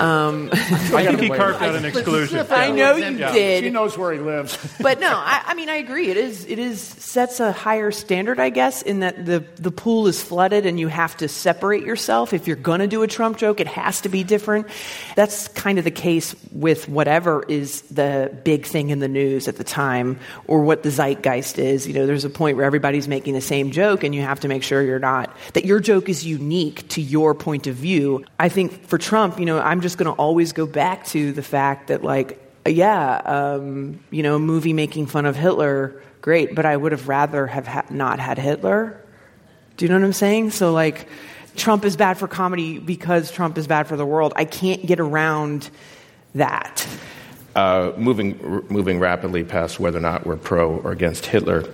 [0.00, 2.46] Um, I think he carved out an exclusion.
[2.48, 3.64] I know you Yeah, did.
[3.64, 4.56] She knows where he lives.
[4.80, 6.08] but no, I, I mean, I agree.
[6.08, 10.06] It is, it is sets a higher standard, I guess, in that the the pool
[10.06, 12.32] is flooded and you have to separate yourself.
[12.32, 14.68] If you're going to do a Trump joke, it has to be different.
[15.16, 19.56] That's kind of the case with whatever is the big thing in the news at
[19.56, 21.86] the time, or what the zeitgeist is.
[21.86, 24.48] You know, there's a point where everybody's making the same joke, and you have to
[24.48, 28.24] make sure you're not that your joke is unique to your point of view.
[28.38, 31.42] I think for Trump, you know, I'm just going to always go back to the
[31.42, 36.76] fact that like yeah, um, you know, movie making fun of Hitler, great, but I
[36.76, 39.02] would have rather have ha- not had Hitler.
[39.76, 40.50] Do you know what I'm saying?
[40.50, 41.08] So, like,
[41.56, 44.32] Trump is bad for comedy because Trump is bad for the world.
[44.36, 45.70] I can't get around
[46.34, 46.86] that.
[47.56, 51.64] Uh, moving r- moving rapidly past whether or not we're pro or against Hitler.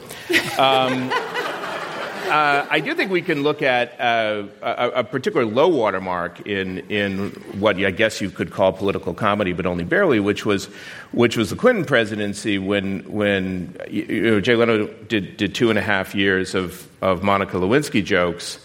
[0.59, 1.11] Um,
[2.27, 6.79] uh, I do think we can look at uh, a, a particular low watermark in
[6.91, 10.67] in what I guess you could call political comedy, but only barely, which was
[11.13, 15.79] which was the Clinton presidency when when you know, Jay Leno did, did two and
[15.79, 18.59] a half years of of Monica Lewinsky jokes.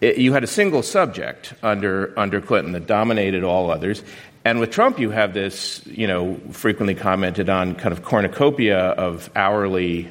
[0.00, 4.02] It, you had a single subject under under Clinton that dominated all others.
[4.46, 9.30] And with Trump, you have this, you know, frequently commented on kind of cornucopia of
[9.34, 10.10] hourly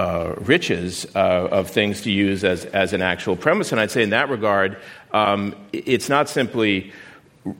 [0.00, 3.72] uh, riches uh, of things to use as, as an actual premise.
[3.72, 4.78] And I'd say in that regard,
[5.12, 6.92] um, it's not simply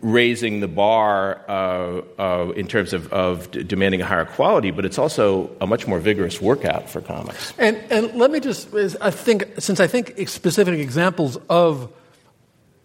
[0.03, 4.85] raising the bar uh, uh, in terms of, of d- demanding a higher quality, but
[4.85, 7.53] it's also a much more vigorous workout for comics.
[7.59, 11.93] And, and let me just, I think, since I think specific examples of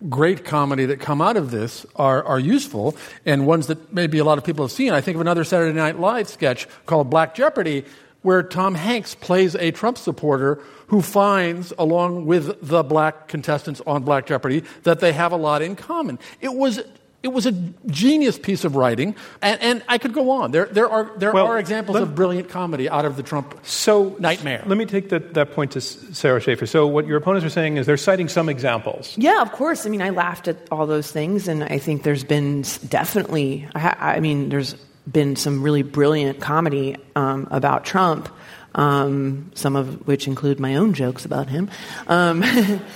[0.09, 4.25] great comedy that come out of this are, are useful, and ones that maybe a
[4.25, 7.35] lot of people have seen, I think of another Saturday Night Live sketch called Black
[7.35, 7.85] Jeopardy,
[8.25, 14.03] where Tom Hanks plays a Trump supporter who finds, along with the black contestants on
[14.03, 16.19] Black Jeopardy, that they have a lot in common.
[16.41, 16.81] It was.
[17.23, 17.53] It was a
[17.87, 20.51] genius piece of writing, and, and I could go on.
[20.51, 23.57] There, there are, there Well, are examples let- of brilliant comedy out of the Trump
[23.63, 24.61] So nightmare.
[24.67, 26.67] Let me take that, that point to Sara Schaefer.
[26.67, 29.17] So what your opponents are saying is they're citing some examples.
[29.17, 29.87] Yeah, of course.
[29.87, 34.17] I mean, I laughed at all those things, and I think there's been definitely, I,
[34.17, 34.75] I mean, there's
[35.11, 38.29] been some really brilliant comedy um, about Trump,
[38.73, 41.69] um, some of which include my own jokes about him.
[42.07, 42.43] Um,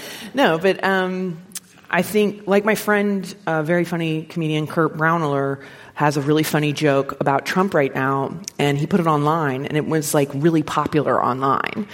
[0.34, 1.42] no, but um,
[1.90, 5.64] I think, like my friend, uh, very funny comedian Kurt Braunohler,
[5.96, 9.76] has a really funny joke about Trump right now, and he put it online, and
[9.76, 11.88] it was like really popular online.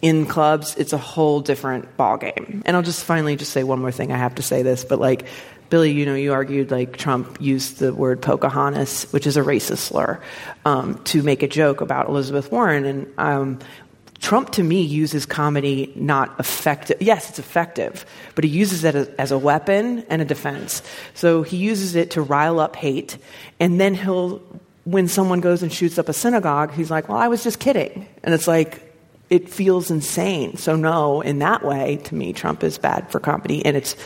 [0.00, 2.62] In clubs, it's a whole different ballgame.
[2.66, 4.10] And I'll just finally just say one more thing.
[4.10, 5.26] I have to say this, but like
[5.72, 9.78] Billy, you know, you argued like Trump used the word Pocahontas, which is a racist
[9.78, 10.20] slur,
[10.66, 13.58] um, to make a joke about Elizabeth Warren, and um,
[14.20, 17.00] Trump, to me, uses comedy not effective.
[17.00, 18.04] Yes, it's effective,
[18.34, 20.82] but he uses it as, as a weapon and a defense.
[21.14, 23.16] So he uses it to rile up hate,
[23.58, 24.42] and then he'll,
[24.84, 28.06] when someone goes and shoots up a synagogue, he's like, "Well, I was just kidding,"
[28.22, 28.94] and it's like
[29.30, 30.58] it feels insane.
[30.58, 33.96] So no, in that way, to me, Trump is bad for comedy, and it's,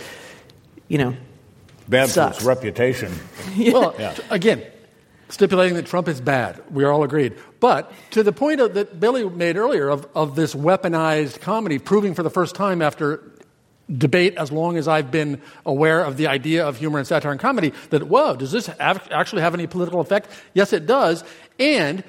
[0.86, 1.16] you know,
[1.88, 2.36] Bad for Sucks.
[2.38, 3.12] its reputation.
[3.58, 4.62] Well, t- again,
[5.28, 6.62] stipulating that Trump is bad.
[6.70, 7.34] We are all agreed.
[7.58, 12.14] But to the point of, that Billy made earlier of, of this weaponized comedy, proving
[12.14, 13.22] for the first time after
[13.90, 17.40] debate as long as I've been aware of the idea of humor and satire and
[17.40, 20.28] comedy that, whoa, does this have, actually have any political effect?
[20.54, 21.24] Yes, it does.
[21.58, 22.02] And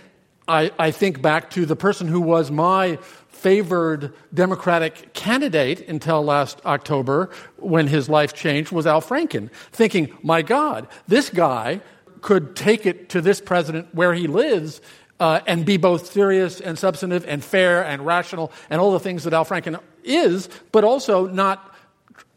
[0.48, 6.60] I, I think back to the person who was my favored Democratic candidate until last
[6.66, 11.82] October when his life changed was Al Franken, thinking, my God, this guy
[12.22, 14.82] could take it to this president where he lives
[15.20, 19.24] uh, and be both serious and substantive and fair and rational and all the things
[19.24, 21.67] that Al Franken is, but also not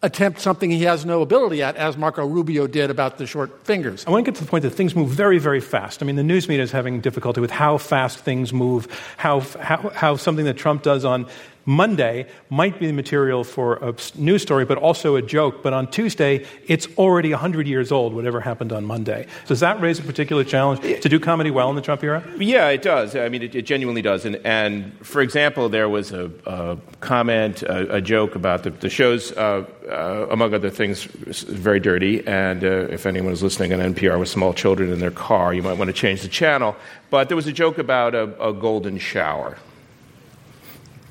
[0.02, 4.04] attempt something he has no ability at, as Marco Rubio did about the short fingers.
[4.06, 6.02] I want to get to the point that things move very, very fast.
[6.02, 9.90] I mean, the news media is having difficulty with how fast things move, how, how,
[9.90, 11.26] how something that Trump does on
[11.64, 15.62] Monday might be the material for a news story, but also a joke.
[15.62, 19.26] But on Tuesday, it's already 100 years old, whatever happened on Monday.
[19.46, 22.24] Does that raise a particular challenge to do comedy well in the Trump era?
[22.38, 23.14] Yeah, it does.
[23.14, 24.24] I mean, it, it genuinely does.
[24.24, 28.88] And, and, for example, there was a, a comment, a, a, joke about the, the
[28.88, 32.26] show's, uh, uh, among other things, very dirty.
[32.26, 35.62] And uh, if anyone is listening on NPR with small children in their car, you
[35.62, 36.76] might want to change the channel.
[37.10, 39.58] But there was a joke about a, a golden shower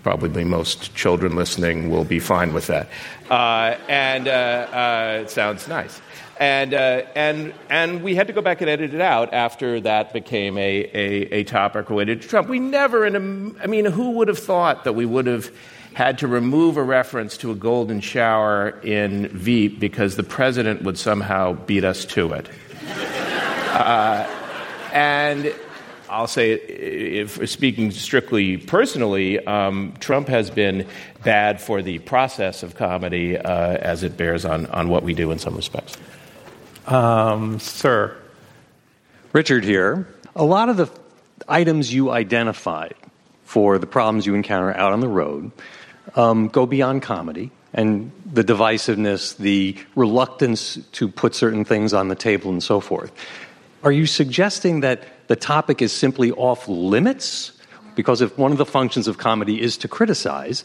[0.04, 2.90] probably most children listening will be fine with that.
[3.30, 6.02] Uh, and uh, uh, it sounds nice.
[6.40, 10.14] And, uh, and, and we had to go back and edit it out after that
[10.14, 12.48] became a, a, a topic related to Trump.
[12.48, 15.52] We never, in a, I mean, who would have thought that we would have
[15.94, 20.98] had to remove a reference to a golden shower in Veep because the president would
[20.98, 22.50] somehow beat us to it?
[23.70, 24.28] Uh,
[24.94, 25.54] and
[26.10, 30.88] I'll say, if speaking strictly personally, um, Trump has been
[31.24, 35.32] bad for the process of comedy uh, as it bears on, on what we do
[35.32, 35.98] in some respects.
[36.88, 38.18] Um, sir.
[39.34, 40.08] Richard here.
[40.36, 40.90] A lot of the
[41.48, 42.96] items you identified
[43.44, 45.52] for the problems you encounter out on the road
[46.16, 52.16] um, go beyond comedy and the divisiveness, the reluctance to put certain things on the
[52.16, 53.12] table, and so forth.
[53.84, 57.54] Are you suggesting that the topic is simply off limits?
[57.96, 60.64] Because if one of the functions of comedy is to criticize,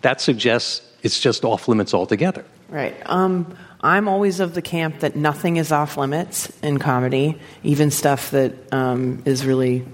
[0.00, 2.44] that suggests it's just off limits altogether.
[2.70, 2.96] Right.
[3.06, 8.30] Um, I'm always of the camp that nothing is off limits in comedy, even stuff
[8.30, 9.84] that um, is really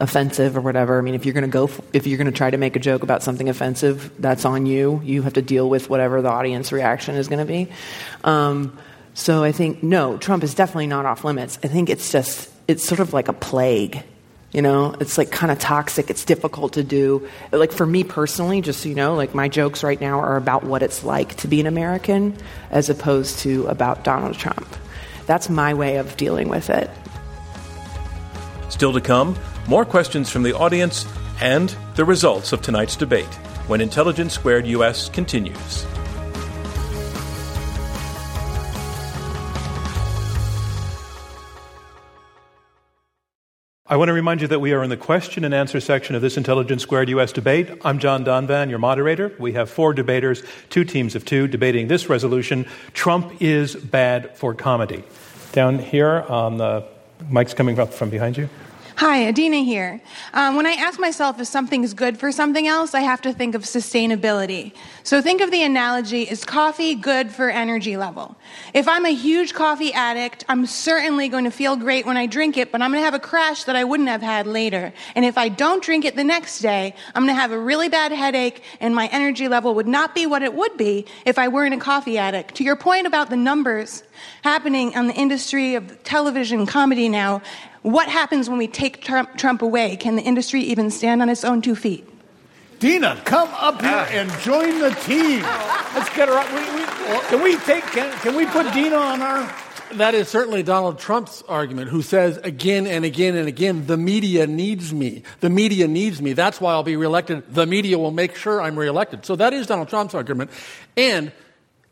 [0.00, 0.98] offensive or whatever.
[0.98, 2.76] I mean, if you're going to go, f- if you're going to try to make
[2.76, 5.00] a joke about something offensive, that's on you.
[5.02, 7.68] You have to deal with whatever the audience reaction is going to be.
[8.22, 8.78] Um,
[9.14, 11.58] so I think no, Trump is definitely not off limits.
[11.64, 14.02] I think it's just it's sort of like a plague.
[14.52, 16.10] You know, it's like kind of toxic.
[16.10, 17.28] It's difficult to do.
[17.52, 20.64] Like for me personally, just so you know, like my jokes right now are about
[20.64, 22.36] what it's like to be an American
[22.70, 24.66] as opposed to about Donald Trump.
[25.26, 26.90] That's my way of dealing with it.
[28.70, 29.36] Still to come,
[29.68, 31.06] more questions from the audience
[31.40, 33.34] and the results of tonight's debate
[33.66, 35.86] when Intelligence Squared US continues.
[43.90, 46.22] I want to remind you that we are in the question and answer section of
[46.22, 47.68] this Intelligence Squared US debate.
[47.84, 49.34] I'm John Donvan, your moderator.
[49.36, 54.54] We have four debaters, two teams of two, debating this resolution Trump is bad for
[54.54, 55.02] comedy.
[55.50, 56.86] Down here on the
[57.28, 58.48] mic's coming up from behind you.
[59.00, 59.98] Hi, Adina here.
[60.34, 63.32] Um, when I ask myself if something is good for something else, I have to
[63.32, 64.74] think of sustainability.
[65.04, 68.36] So think of the analogy is coffee good for energy level?
[68.74, 72.58] If I'm a huge coffee addict, I'm certainly going to feel great when I drink
[72.58, 74.92] it, but I'm going to have a crash that I wouldn't have had later.
[75.14, 77.88] And if I don't drink it the next day, I'm going to have a really
[77.88, 81.48] bad headache and my energy level would not be what it would be if I
[81.48, 82.56] weren't a coffee addict.
[82.56, 84.02] To your point about the numbers
[84.42, 87.40] happening on the industry of television comedy now,
[87.82, 89.96] what happens when we take Trump, Trump away?
[89.96, 92.06] Can the industry even stand on its own two feet?
[92.78, 94.08] Dina, come up here ah.
[94.10, 95.42] and join the team.
[95.94, 96.50] Let's get her up.
[96.50, 97.84] We, we, can we take?
[97.84, 99.54] Can, can we put Dina on our?
[99.94, 104.46] That is certainly Donald Trump's argument, who says again and again and again, the media
[104.46, 105.24] needs me.
[105.40, 106.32] The media needs me.
[106.32, 107.52] That's why I'll be reelected.
[107.52, 109.26] The media will make sure I'm reelected.
[109.26, 110.50] So that is Donald Trump's argument.
[110.96, 111.32] And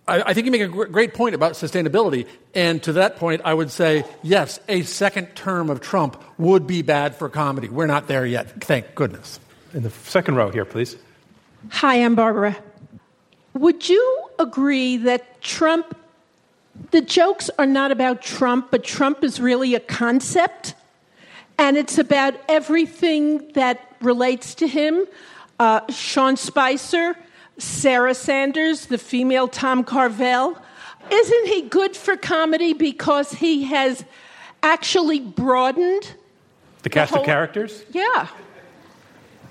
[0.08, 2.26] I, I think you make a great point about sustainability.
[2.54, 6.82] And to that point, I would say, yes, a second term of Trump would be
[6.82, 7.68] bad for comedy.
[7.68, 9.38] We're not there yet, thank goodness.
[9.74, 10.96] In the second row here, please.
[11.70, 12.56] Hi, I'm Barbara.
[13.54, 15.96] Would you agree that Trump,
[16.90, 20.74] the jokes are not about Trump, but Trump is really a concept?
[21.58, 25.06] And it's about everything that relates to him.
[25.58, 27.16] Uh, Sean Spicer,
[27.58, 30.56] Sarah Sanders, the female Tom Carvel.
[31.10, 34.04] Isn't he good for comedy because he has
[34.62, 36.14] actually broadened
[36.82, 37.84] the cast the whole, of characters?
[37.90, 38.28] Yeah.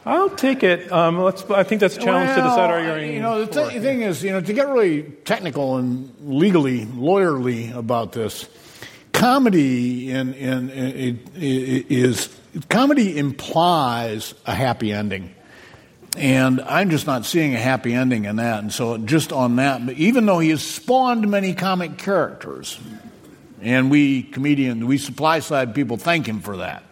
[0.05, 0.89] I'll take it.
[0.91, 3.13] Um, I think that's a challenge well, to decide arguing.
[3.13, 7.75] You know, the th- thing is, you know, to get really technical and legally, lawyerly
[7.75, 8.47] about this,
[9.11, 12.33] comedy in, in, in, is
[12.69, 15.33] comedy implies a happy ending.
[16.17, 18.59] And I'm just not seeing a happy ending in that.
[18.59, 22.79] And so, just on that, even though he has spawned many comic characters,
[23.61, 26.83] and we comedians, we supply side people thank him for that.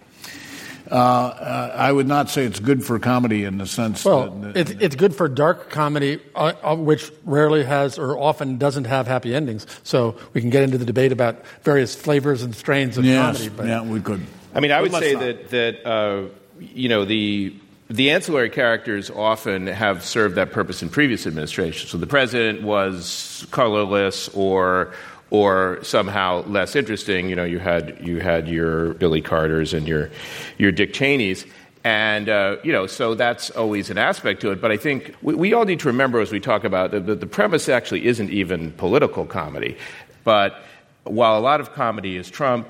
[0.89, 4.55] Uh, uh, I would not say it's good for comedy in the sense well, that.
[4.55, 9.07] it's, it's good for dark comedy, uh, uh, which rarely has or often doesn't have
[9.07, 9.65] happy endings.
[9.82, 13.49] So we can get into the debate about various flavors and strains of yes, comedy.
[13.49, 13.65] But.
[13.65, 14.23] Yeah, we could.
[14.53, 16.26] I mean, I would say that, that uh,
[16.59, 17.55] you know, the
[17.89, 21.91] the ancillary characters often have served that purpose in previous administrations.
[21.91, 24.93] So the president was colorless or
[25.31, 27.29] or somehow less interesting.
[27.29, 30.09] You know, you had you had your Billy Carters and your
[30.57, 31.45] your Dick Cheneys.
[31.83, 34.59] And, uh, you know, so that's always an aspect to it.
[34.59, 37.13] But I think we, we all need to remember as we talk about that the,
[37.13, 39.77] the premise actually isn't even political comedy.
[40.23, 40.63] But
[41.03, 42.67] while a lot of comedy is Trump,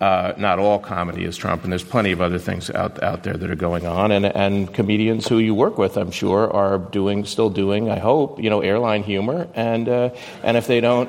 [0.00, 3.36] uh, not all comedy is Trump, and there's plenty of other things out, out there
[3.36, 4.12] that are going on.
[4.12, 8.42] And, and comedians who you work with, I'm sure, are doing, still doing, I hope,
[8.42, 9.48] you know, airline humor.
[9.54, 10.10] And, uh,
[10.42, 11.08] and if they don't,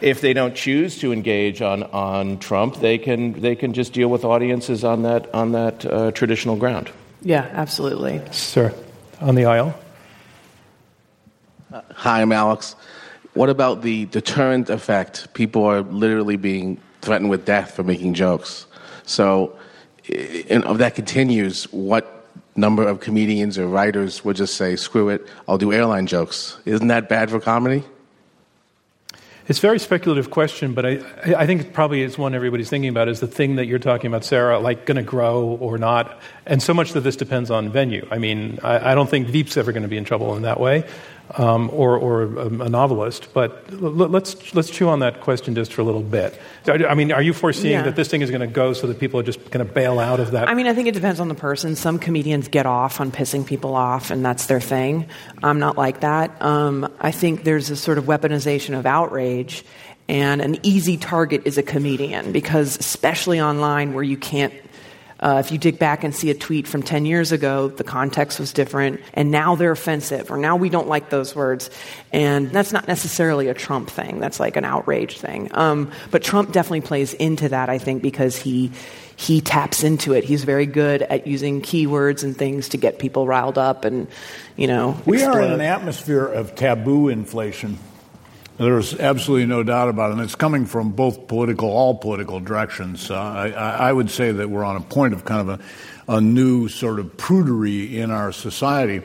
[0.00, 4.08] if they don't choose to engage on, on Trump, they can, they can just deal
[4.08, 6.90] with audiences on that, on that uh, traditional ground.
[7.22, 8.22] Yeah, absolutely.
[8.30, 8.74] Sir,
[9.20, 9.78] on the aisle.
[11.72, 12.76] Uh, hi, I'm Alex.
[13.34, 15.34] What about the deterrent effect?
[15.34, 18.66] People are literally being threatened with death for making jokes.
[19.04, 19.56] So,
[20.08, 25.26] and if that continues, what number of comedians or writers would just say, screw it,
[25.48, 26.58] I'll do airline jokes?
[26.64, 27.84] Isn't that bad for comedy?
[29.48, 31.00] It's a very speculative question, but I,
[31.36, 34.24] I think probably it's one everybody's thinking about is the thing that you're talking about,
[34.24, 36.20] Sara, like going to grow or not.
[36.46, 38.08] And so much that this depends on venue.
[38.10, 40.58] I mean, I, I don't think Veep's ever going to be in trouble in that
[40.58, 40.84] way
[41.34, 43.32] um, or, or a, a, novelist.
[43.32, 46.38] But l- let's, let's chew on that question just for a little bit.
[46.66, 47.82] I mean, are you foreseeing yeah.
[47.82, 49.98] that this thing is going to go so that people are just going to bail
[49.98, 50.48] out of that?
[50.48, 51.76] I mean, I think it depends on the person.
[51.76, 55.06] Some comedians get off on pissing people off, and that's their thing.
[55.42, 56.40] I'm not like that.
[56.40, 59.64] Um, I think there's a sort of weaponization of outrage.
[60.08, 64.54] And an easy target is a comedian because, especially online where you can't
[65.20, 68.38] uh, if you dig back and see a tweet from 10 years ago, the context
[68.38, 71.70] was different, and now they're offensive, or now we don't like those words.
[72.12, 75.48] And that's not necessarily a Trump thing, that's like an outrage thing.
[75.52, 78.72] Um, but Trump definitely plays into that, I think, because he,
[79.16, 80.24] he taps into it.
[80.24, 84.08] He's very good at using keywords and things to get people riled up and,
[84.56, 85.00] you know.
[85.06, 85.36] We explode.
[85.36, 87.78] are in an atmosphere of taboo inflation.
[88.58, 90.14] There's absolutely no doubt about it.
[90.14, 93.10] And it's coming from both political, all political directions.
[93.10, 95.60] Uh, I, I, would say that we're on a point of kind of
[96.08, 99.02] a, a new sort of prudery in our society.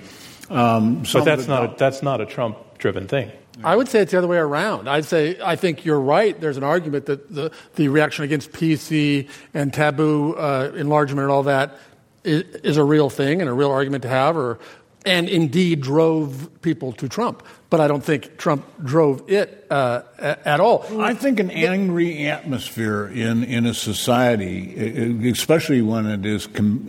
[0.49, 3.32] Um, but that's not, a, that's not a Trump driven thing.
[3.64, 4.89] I would say it's the other way around.
[4.89, 6.39] I'd say I think you're right.
[6.39, 11.43] There's an argument that the, the reaction against PC and taboo uh, enlargement and all
[11.43, 11.78] that
[12.24, 14.60] is, is, a real thing and a real argument to have, or
[15.06, 17.43] and indeed drove people to Trump.
[17.72, 20.86] But I don't think Trump drove it uh, at all.
[21.01, 26.86] I think an angry atmosphere in, in a society, especially when it is com-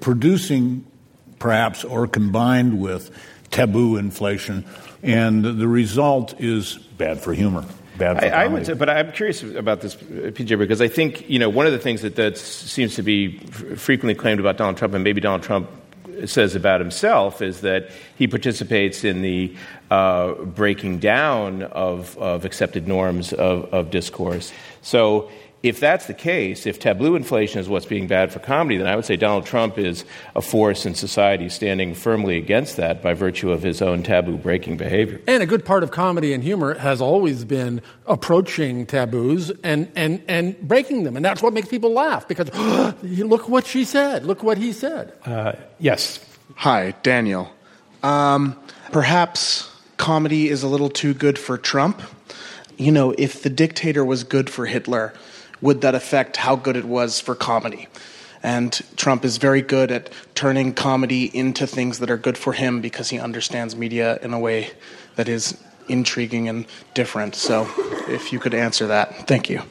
[0.00, 0.86] producing
[1.40, 3.10] perhaps or combined with
[3.50, 4.64] taboo inflation,
[5.02, 7.64] and the result is bad for humor.
[7.98, 11.28] Bad for I, I would, say, but I'm curious about this, PJ, because I think
[11.28, 14.76] you know one of the things that that seems to be frequently claimed about Donald
[14.76, 15.68] Trump, and maybe Donald Trump
[16.26, 19.54] says about himself is that he participates in the
[19.94, 24.52] uh, breaking down of, of accepted norms of, of discourse.
[24.82, 25.30] So
[25.62, 28.96] if that's the case, if taboo inflation is what's being bad for comedy, then I
[28.96, 33.52] would say Donald Trump is a force in society standing firmly against that by virtue
[33.52, 35.20] of his own taboo breaking behavior.
[35.28, 40.22] And a good part of comedy and humor has always been approaching taboos and, and,
[40.26, 41.14] and breaking them.
[41.14, 44.72] And that's what makes people laugh because oh, look what she said, look what he
[44.72, 45.12] said.
[45.24, 46.18] Uh, yes.
[46.56, 47.48] Hi, Daniel.
[48.02, 48.58] Um,
[48.90, 52.02] perhaps comedy is a little too good for Trump.
[52.76, 55.14] You know, if the dictator was good for Hitler,
[55.60, 57.88] would that affect how good it was for comedy?
[58.42, 62.82] And Trump is very good at turning comedy into things that are good for him
[62.82, 64.70] because he understands media in a way
[65.16, 65.56] that is
[65.88, 67.34] intriguing and different.
[67.34, 67.66] So,
[68.08, 69.62] if you could answer that, thank you.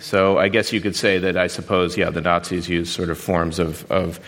[0.00, 3.18] So, I guess you could say that I suppose, yeah, the Nazis used sort of
[3.18, 4.18] forms of, of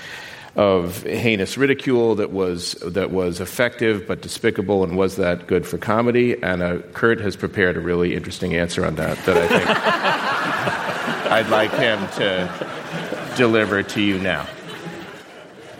[0.57, 5.79] of heinous ridicule that was that was effective but despicable, and was that good for
[5.79, 6.43] comedy?
[6.43, 9.67] And uh, Kurt has prepared a really interesting answer on that that I think
[11.33, 14.47] I'd like him to deliver to you now.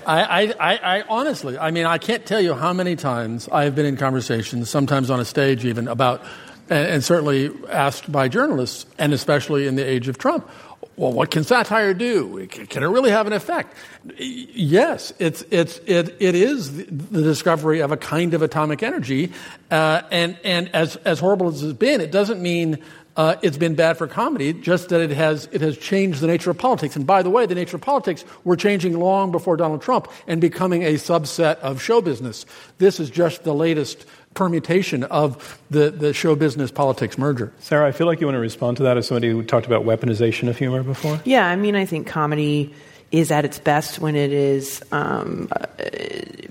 [0.07, 3.75] I, I, I, honestly, I mean, I can't tell you how many times I have
[3.75, 6.23] been in conversations, sometimes on a stage even, about,
[6.71, 10.49] and, and certainly asked by journalists, and especially in the age of Trump,
[10.97, 12.47] well, what can satire do?
[12.47, 13.77] Can it really have an effect?
[14.19, 19.33] Yes, it's, it's, it, it is the discovery of a kind of atomic energy.
[19.71, 22.79] Uh, and and as, as horrible as it's been, it doesn't mean
[23.17, 26.51] uh, it's been bad for comedy, just that it has, it has changed the nature
[26.51, 26.97] of politics.
[26.97, 30.41] And by the way, the nature of politics were changing long before Donald Trump and
[30.41, 32.45] becoming a subset of show business.
[32.79, 34.07] This is just the latest
[34.37, 37.53] permutation of the, the show business politics merger.
[37.59, 39.85] Sara, I feel like you want to respond to that as somebody who talked about
[39.85, 41.21] weaponization of humor before.
[41.25, 42.73] Yeah, I mean, I think comedy
[43.11, 45.65] is at its best when it is um, uh,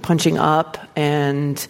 [0.01, 1.65] punching up and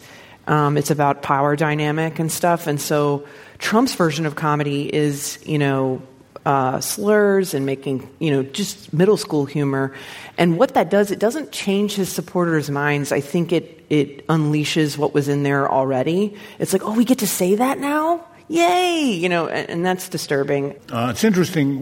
[0.47, 2.67] um, it's about power dynamic and stuff.
[2.67, 3.25] And so
[3.57, 6.01] Trump's version of comedy is, you know,
[6.45, 9.93] uh, slurs and making, you know, just middle school humor.
[10.37, 13.11] And what that does, it doesn't change his supporters' minds.
[13.11, 16.35] I think it, it unleashes what was in there already.
[16.59, 18.25] It's like, oh, we get to say that now?
[18.47, 19.11] Yay!
[19.11, 20.75] You know, and, and that's disturbing.
[20.91, 21.79] Uh, it's interesting.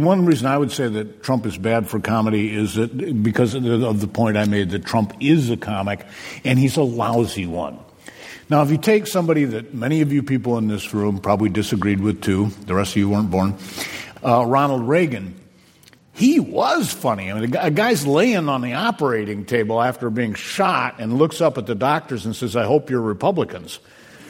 [0.00, 3.64] One reason I would say that Trump is bad for comedy is that because of
[3.64, 6.06] the, of the point I made that Trump is a comic
[6.44, 7.80] and he's a lousy one.
[8.52, 12.02] Now, if you take somebody that many of you people in this room probably disagreed
[12.02, 13.56] with too, the rest of you weren't born,
[14.22, 15.40] uh, Ronald Reagan,
[16.12, 17.32] he was funny.
[17.32, 21.56] I mean, a guy's laying on the operating table after being shot and looks up
[21.56, 23.80] at the doctors and says, I hope you're Republicans.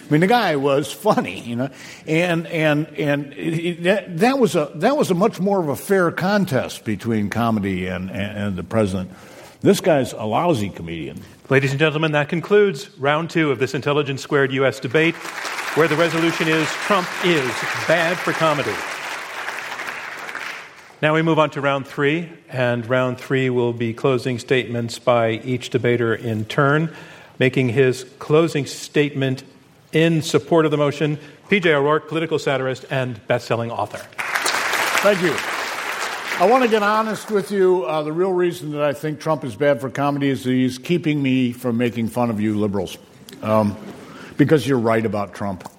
[0.07, 1.71] I mean, the guy was funny, you know,
[2.07, 5.75] and and and it, that, that was a that was a much more of a
[5.75, 9.11] fair contest between comedy and, and, and the president.
[9.63, 11.21] This guy's a lousy comedian.
[11.53, 14.81] Ladies and gentlemen, that concludes round two of this Intelligence Squared U.S.
[14.81, 15.15] debate,
[15.75, 17.47] where the resolution is Trump is
[17.87, 18.73] bad for comedy.
[21.03, 25.33] Now we move on to round three, and round three will be closing statements by
[25.45, 26.91] each debater in turn.
[27.39, 29.45] Making his closing statement
[29.93, 31.19] in support of the motion,
[31.51, 33.99] PJ O'Rourke, political satirist and best-selling author.
[35.03, 35.62] Thank you.
[36.43, 37.85] I want to get honest with you.
[37.85, 41.23] Uh, the real reason that I think Trump is bad for comedy is he's keeping
[41.23, 42.99] me from making fun of you liberals.
[43.43, 43.77] Um,
[44.37, 45.71] because you're right about Trump.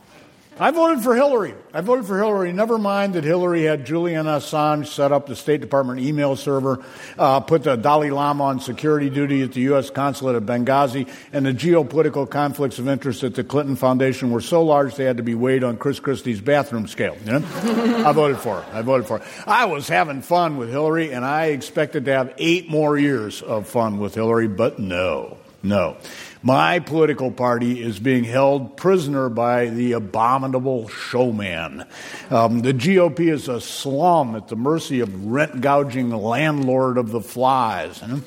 [0.60, 1.56] I voted for Hillary.
[1.74, 2.54] I voted for Hillary.
[2.54, 6.84] Never mind that Hillary had Julian Assange set up the State Department email server,
[7.18, 9.90] uh, put the Dalai Lama on security duty at the U.S.
[9.90, 14.62] consulate at Benghazi, and the geopolitical conflicts of interest at the Clinton Foundation were so
[14.62, 17.18] large they had to be weighed on Chris Christie's bathroom scale.
[17.26, 18.06] You know?
[18.08, 18.78] I voted for her.
[18.78, 19.26] I voted for her.
[19.48, 23.68] I was having fun with Hillary, and I expected to have eight more years of
[23.68, 25.98] fun with Hillary, but no, no.
[26.46, 31.86] My political party is being held prisoner by the abominable showman.
[32.30, 37.22] Um, the GOP is a slum at the mercy of rent gouging landlord of the
[37.22, 38.02] flies.
[38.02, 38.22] You know?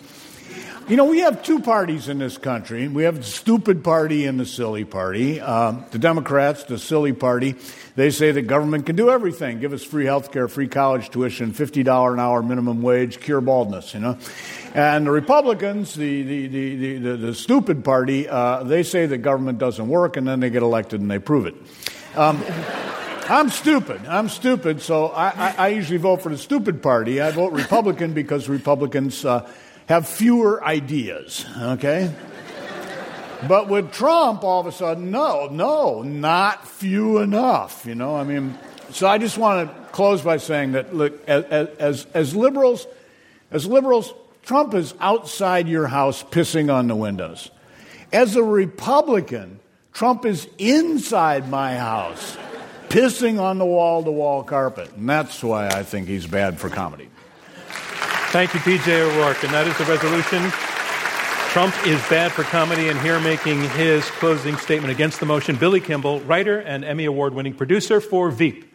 [0.88, 2.86] You know, we have two parties in this country.
[2.86, 5.40] We have the stupid party and the silly party.
[5.40, 7.56] Uh, the Democrats, the silly party,
[7.96, 11.52] they say the government can do everything give us free health care, free college tuition,
[11.52, 14.16] $50 an hour minimum wage, cure baldness, you know.
[14.74, 19.58] And the Republicans, the, the, the, the, the stupid party, uh, they say the government
[19.58, 21.56] doesn't work, and then they get elected and they prove it.
[22.14, 22.40] Um,
[23.28, 24.06] I'm stupid.
[24.06, 27.20] I'm stupid, so I, I, I, usually vote for the stupid party.
[27.20, 29.24] I vote Republican because Republicans.
[29.24, 29.50] Uh,
[29.86, 32.12] have fewer ideas, okay?
[33.46, 38.16] But with Trump, all of a sudden, no, no, not few enough, you know?
[38.16, 38.58] I mean,
[38.90, 41.44] so I just want to close by saying that, look, as,
[41.78, 42.86] as, as liberals,
[43.50, 44.12] as liberals,
[44.42, 47.50] Trump is outside your house pissing on the windows.
[48.12, 49.60] As a Republican,
[49.92, 52.36] Trump is inside my house
[52.88, 54.92] pissing on the wall to wall carpet.
[54.96, 57.08] And that's why I think he's bad for comedy.
[58.30, 59.44] Thank you, PJ O'Rourke.
[59.44, 60.50] And that is the resolution.
[61.52, 65.80] Trump is bad for comedy, and here making his closing statement against the motion, Billy
[65.80, 68.70] Kimball, writer and Emmy Award winning producer for Veep.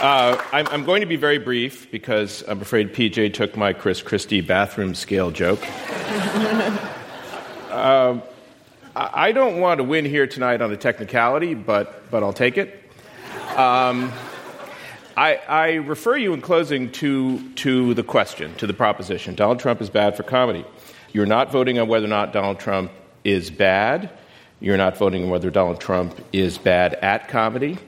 [0.00, 4.00] Uh, I'm, I'm, going to be very brief because I'm afraid PJ took my Chris
[4.00, 5.60] Christie bathroom scale joke.
[7.70, 8.20] uh,
[8.96, 12.82] I don't want to win here tonight on the technicality, but, but I'll take it.
[13.56, 14.12] Um,
[15.18, 19.80] I, I, refer you in closing to, to the question, to the proposition Donald Trump
[19.80, 20.64] is bad for comedy.
[21.12, 22.92] You're not voting on whether or not Donald Trump
[23.24, 24.10] is bad.
[24.60, 27.78] You're not voting on whether Donald Trump is bad at comedy.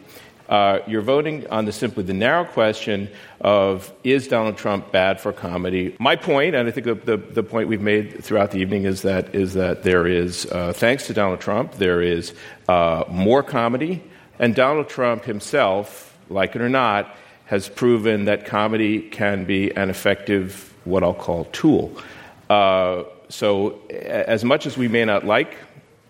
[0.49, 3.09] Uh, you're voting on the simply the narrow question
[3.41, 5.95] of is Donald Trump bad for comedy?
[6.01, 9.03] My point, and I think the, the, the point we've made throughout the evening is
[9.03, 12.35] that is that there is, uh, thanks to Donald Trump, there is
[12.69, 14.03] uh, more comedy,
[14.41, 17.15] and Donald Trump himself, like it or not,
[17.47, 21.93] has proven that comedy can be an effective, what I'll call, tool.
[22.49, 25.57] Uh, so, as much as we may not like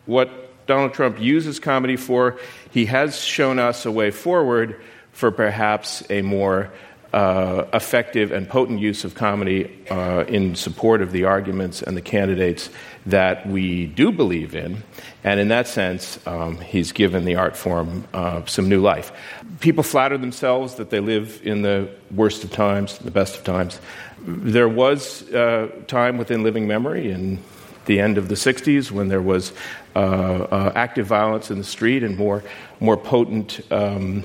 [0.06, 2.38] what Donald Trump uses comedy for,
[2.70, 4.80] he has shown us a way forward
[5.12, 6.70] for perhaps a more
[7.12, 12.02] uh, effective and potent use of comedy uh, in support of the arguments and the
[12.02, 12.70] candidates
[13.06, 14.82] that we do believe in.
[15.24, 19.12] And in that sense, um, he's given the art form uh, some new life.
[19.61, 23.80] People flatter themselves that they live in the worst of times, the best of times.
[24.22, 27.40] There was uh, time within living memory in
[27.86, 29.52] the end of the 60s when there was
[29.96, 32.44] uh, uh, active violence in the street and more,
[32.78, 33.61] more potent.
[33.72, 34.24] Um,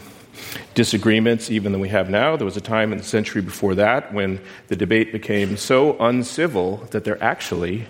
[0.74, 2.36] disagreements even than we have now.
[2.36, 6.78] There was a time in the century before that when the debate became so uncivil
[6.92, 7.88] that there actually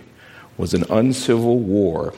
[0.56, 2.14] was an uncivil war.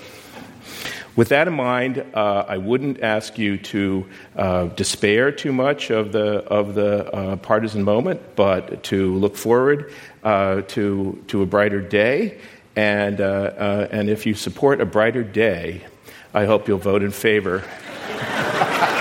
[1.16, 6.12] With that in mind, uh, I wouldn't ask you to uh, despair too much of
[6.12, 9.92] the, of the uh, partisan moment, but to look forward
[10.22, 12.38] uh, to, to a brighter day.
[12.76, 15.84] And, uh, uh, and if you support a brighter day,
[16.32, 17.64] I hope you'll vote in favor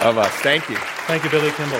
[0.00, 0.32] of us.
[0.36, 0.76] Thank you.
[1.06, 1.78] Thank you, Billy Kimball.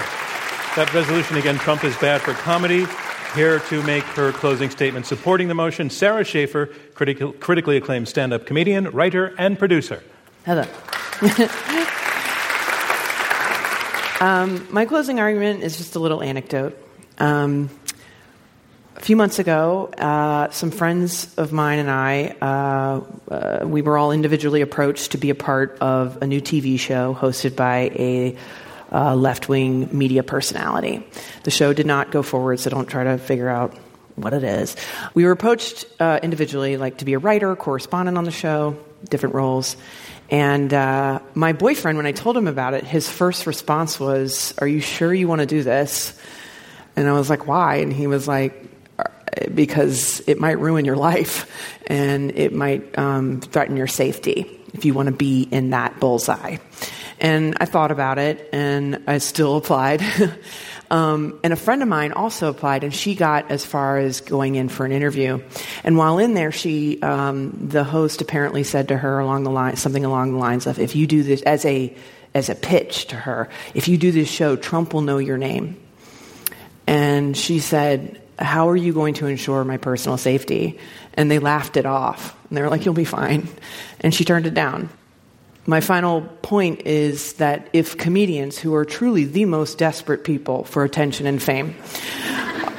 [0.77, 2.87] That resolution again Trump is bad for comedy.
[3.35, 8.33] Here to make her closing statement supporting the motion, Sara Schaefer, critical, critically acclaimed stand
[8.33, 10.03] up comedian, writer, and producer.
[10.45, 10.65] Hello.
[14.21, 16.77] um, my closing argument is just a little anecdote.
[17.19, 17.71] Um,
[19.01, 23.97] a few months ago, uh, some friends of mine and I, uh, uh, we were
[23.97, 28.37] all individually approached to be a part of a new TV show hosted by a
[28.93, 31.07] uh, left wing media personality.
[31.45, 33.75] The show did not go forward, so don't try to figure out
[34.17, 34.77] what it is.
[35.15, 38.79] We were approached uh, individually, like to be a writer, correspondent on the show,
[39.09, 39.79] different roles.
[40.29, 44.69] And uh, my boyfriend, when I told him about it, his first response was, Are
[44.69, 46.21] you sure you want to do this?
[46.97, 47.77] And I was like, Why?
[47.77, 48.67] And he was like,
[49.55, 51.51] because it might ruin your life
[51.87, 56.59] and it might um, threaten your safety if you want to be in that bullseye.
[57.21, 60.03] And I thought about it and I still applied.
[60.91, 64.55] um, and a friend of mine also applied and she got as far as going
[64.55, 65.43] in for an interview.
[65.85, 69.77] And while in there, she, um, the host apparently said to her along the line,
[69.77, 71.95] something along the lines of, if you do this as a,
[72.33, 75.79] as a pitch to her, if you do this show, Trump will know your name.
[76.87, 80.79] And she said, how are you going to ensure my personal safety?
[81.15, 82.37] And they laughed it off.
[82.49, 83.49] And they were like, You'll be fine.
[84.01, 84.89] And she turned it down.
[85.67, 90.85] My final point is that if comedians, who are truly the most desperate people for
[90.85, 91.77] attention and fame,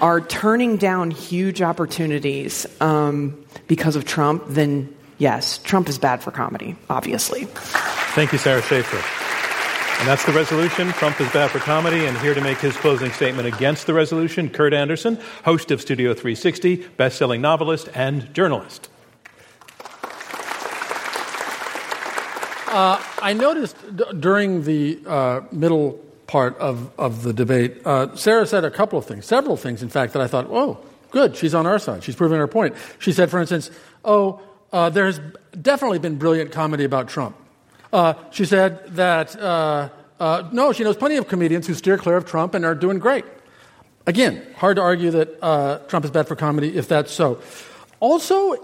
[0.02, 6.32] are turning down huge opportunities um, because of Trump, then yes, Trump is bad for
[6.32, 7.46] comedy, obviously.
[7.46, 9.21] Thank you, Sara Schaefer.
[10.02, 10.88] And that's the resolution.
[10.94, 12.08] Trump is bad for comedy.
[12.08, 16.16] And here to make his closing statement against the resolution, Kurt Andersen, host of Studio
[16.16, 18.90] 360, best-selling novelist and journalist.
[22.66, 28.48] Uh, I noticed d- during the uh, middle part of, of the debate, uh, Sara
[28.48, 31.54] said a couple of things, several things, in fact, that I thought, oh, good, she's
[31.54, 32.04] on our side.
[32.04, 32.76] She's proving her point.
[32.98, 33.70] She said, for instance,
[34.04, 34.42] oh,
[34.74, 35.22] uh, there has
[35.62, 37.36] definitely been brilliant comedy about Trump.
[37.92, 39.90] Uh, she said that, uh,
[40.20, 43.00] uh, no, she knows plenty of comedians who steer clear of Trump and are doing
[43.00, 43.26] great.
[44.08, 47.42] Again, hard to argue that uh, Trump is bad for comedy if that's so.
[48.00, 48.56] Also,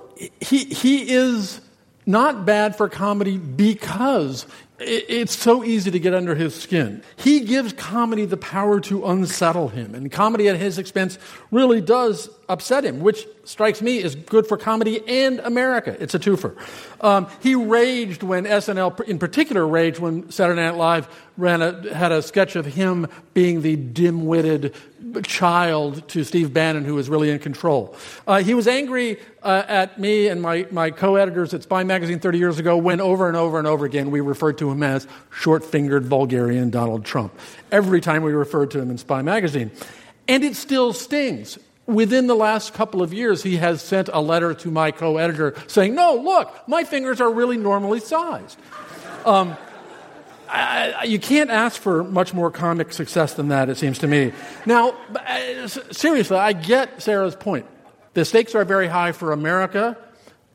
[0.41, 1.61] he, he is
[2.05, 4.47] not bad for comedy because
[4.79, 7.03] it's so easy to get under his skin.
[7.17, 11.17] He gives comedy the power to unsettle him, and comedy at his expense
[11.51, 15.95] really does upset him, which strikes me as good for comedy and America.
[15.99, 16.55] It's a twofer.
[17.01, 22.11] Um, he raged when SNL, in particular, raged when Saturday Night Live ran a, had
[22.11, 24.75] a sketch of him being the dim-witted
[25.23, 27.95] child to Steve Bannon, who was really in control.
[28.25, 32.37] Uh, he was angry uh, at me and my, my co-editors at Spy Magazine 30
[32.37, 36.05] years ago when over and over and over again we referred to him as short-fingered
[36.05, 37.33] vulgarian Donald Trump.
[37.71, 39.71] Every time we referred to him in Spy Magazine.
[40.27, 41.57] And it still stings
[41.87, 45.55] within the last couple of years, he has sent a letter to my co editor
[45.67, 48.59] saying, No, look, my fingers are really normally sized.
[49.25, 49.57] Um,
[50.49, 54.31] I, you can't ask for much more comic success than that, it seems to me.
[54.65, 57.65] Now, uh, seriously, I get Sara's point.
[58.13, 59.97] The stakes are very high for America.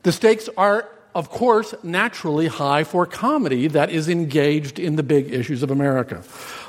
[0.01, 5.31] The stakes are, of course, naturally high for comedy that is engaged in the big
[5.31, 6.23] issues of America.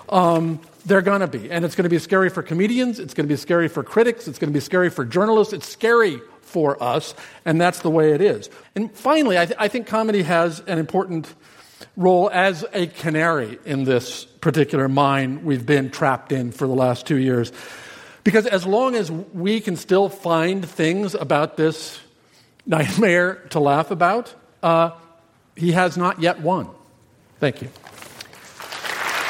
[0.08, 1.50] Um, they're going to be.
[1.50, 2.98] And it's going to be scary for comedians.
[2.98, 4.28] It's going to be scary for critics.
[4.28, 5.54] It's going to be scary for journalists.
[5.54, 7.14] It's scary for us.
[7.44, 8.50] And that's the way it is.
[8.74, 11.32] And finally, I, th- I think comedy has an important
[11.96, 17.06] role as a canary in this particular mine we've been trapped in for the last
[17.06, 17.52] two years.
[18.24, 21.98] Because as long as we can still find things about this
[22.66, 24.90] nightmare to laugh about, uh,
[25.56, 26.68] he has not yet won.
[27.40, 27.68] Thank you.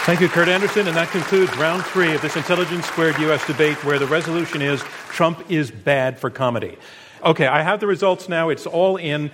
[0.04, 0.86] Thank you, Kurt Andersen.
[0.86, 3.46] And that concludes round three of this Intelligence Squared U.S.
[3.46, 6.76] debate where the resolution is Trump is bad for comedy.
[7.24, 8.50] Okay, I have the results now.
[8.50, 9.30] It's all in.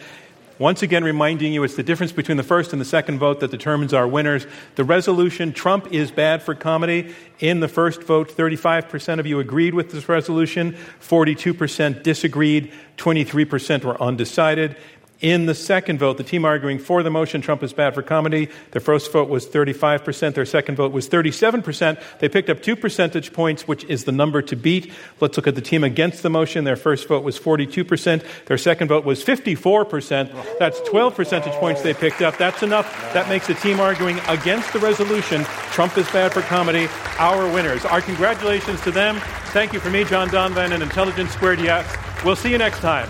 [0.60, 3.50] Once again, reminding you it's the difference between the first and the second vote that
[3.50, 4.46] determines our winners.
[4.74, 7.14] The resolution, Trump is bad for comedy.
[7.38, 14.02] In the first vote, 35% of you agreed with this resolution, 42% disagreed, 23% were
[14.02, 14.76] undecided.
[15.20, 18.48] In the second vote, the team arguing for the motion, Trump is bad for comedy,
[18.70, 22.02] their first vote was 35%, their second vote was 37%.
[22.20, 24.90] They picked up two percentage points, which is the number to beat.
[25.20, 26.64] Let's look at the team against the motion.
[26.64, 30.58] Their first vote was 42%, their second vote was 54%.
[30.58, 32.38] That's 12 percentage points they picked up.
[32.38, 32.90] That's enough.
[33.12, 37.84] That makes the team arguing against the resolution, Trump is bad for comedy, our winners.
[37.84, 39.20] Our congratulations to them.
[39.52, 42.24] Thank you for me, John Donvan, and Intelligence Squared US.
[42.24, 43.08] We'll see you next time.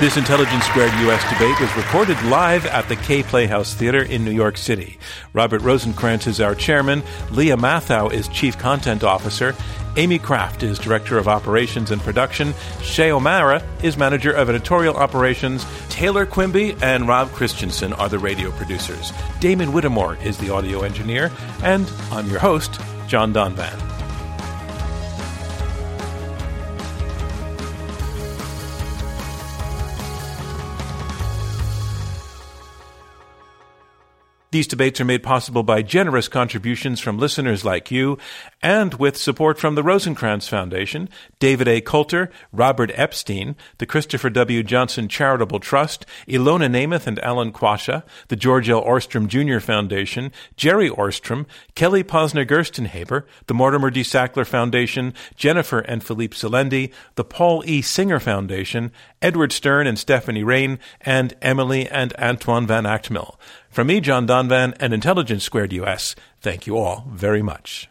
[0.00, 1.22] This Intelligence Squared U.S.
[1.32, 4.98] debate was recorded live at the Kaye Playhouse Theater in New York City.
[5.32, 9.54] Robert Rosenkrantz is our chairman, Lia Matthow is chief content officer,
[9.96, 15.64] Amy Kraft is director of operations and production, Shay O'Mara is manager of editorial operations,
[15.90, 19.12] Taylor Quimby and Rob Christensen are the radio producers.
[19.38, 21.30] Damon Whittemore is the audio engineer,
[21.62, 23.93] and I'm your host, John Donvan.
[34.54, 38.18] These debates are made possible by generous contributions from listeners like you
[38.62, 41.08] and with support from the Rosenkrantz Foundation,
[41.40, 41.80] David A.
[41.80, 44.62] Coulter, Robert Epstein, the Christopher W.
[44.62, 48.84] Johnson Charitable Trust, Ilona Namath and Alan Quasha, the George L.
[48.84, 49.58] Ohrstrom Jr.
[49.58, 54.02] Foundation, Jerry Ohrstrom, Kelly Posner Gerstenhaber, the Mortimer D.
[54.02, 57.82] Sackler Foundation, Jennifer and Philippe Selendy, the Paul E.
[57.82, 63.34] Singer Foundation, Edward Stern and Stephanie Rain, and Emily and Antoine Van Agtmael.
[63.74, 67.88] From me, John Donvan, and Intelligence Squared US, thank you all very much.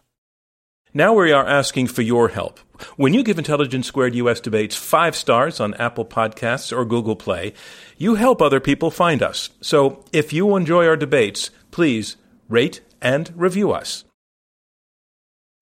[0.94, 2.62] Now we are asking for your help.
[2.96, 7.54] When you give Intelligence Squared US debates five stars on Apple Podcasts or Google Play,
[7.98, 9.50] you help other people find us.
[9.60, 12.16] So if you enjoy our debates, please
[12.48, 14.06] rate and review us.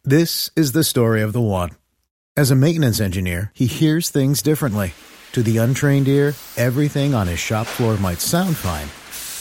[0.04, 1.72] This is the story of the one.
[2.38, 4.94] As a maintenance engineer, he hears things differently.
[5.32, 8.90] To the untrained ear, everything on his shop floor might sound fine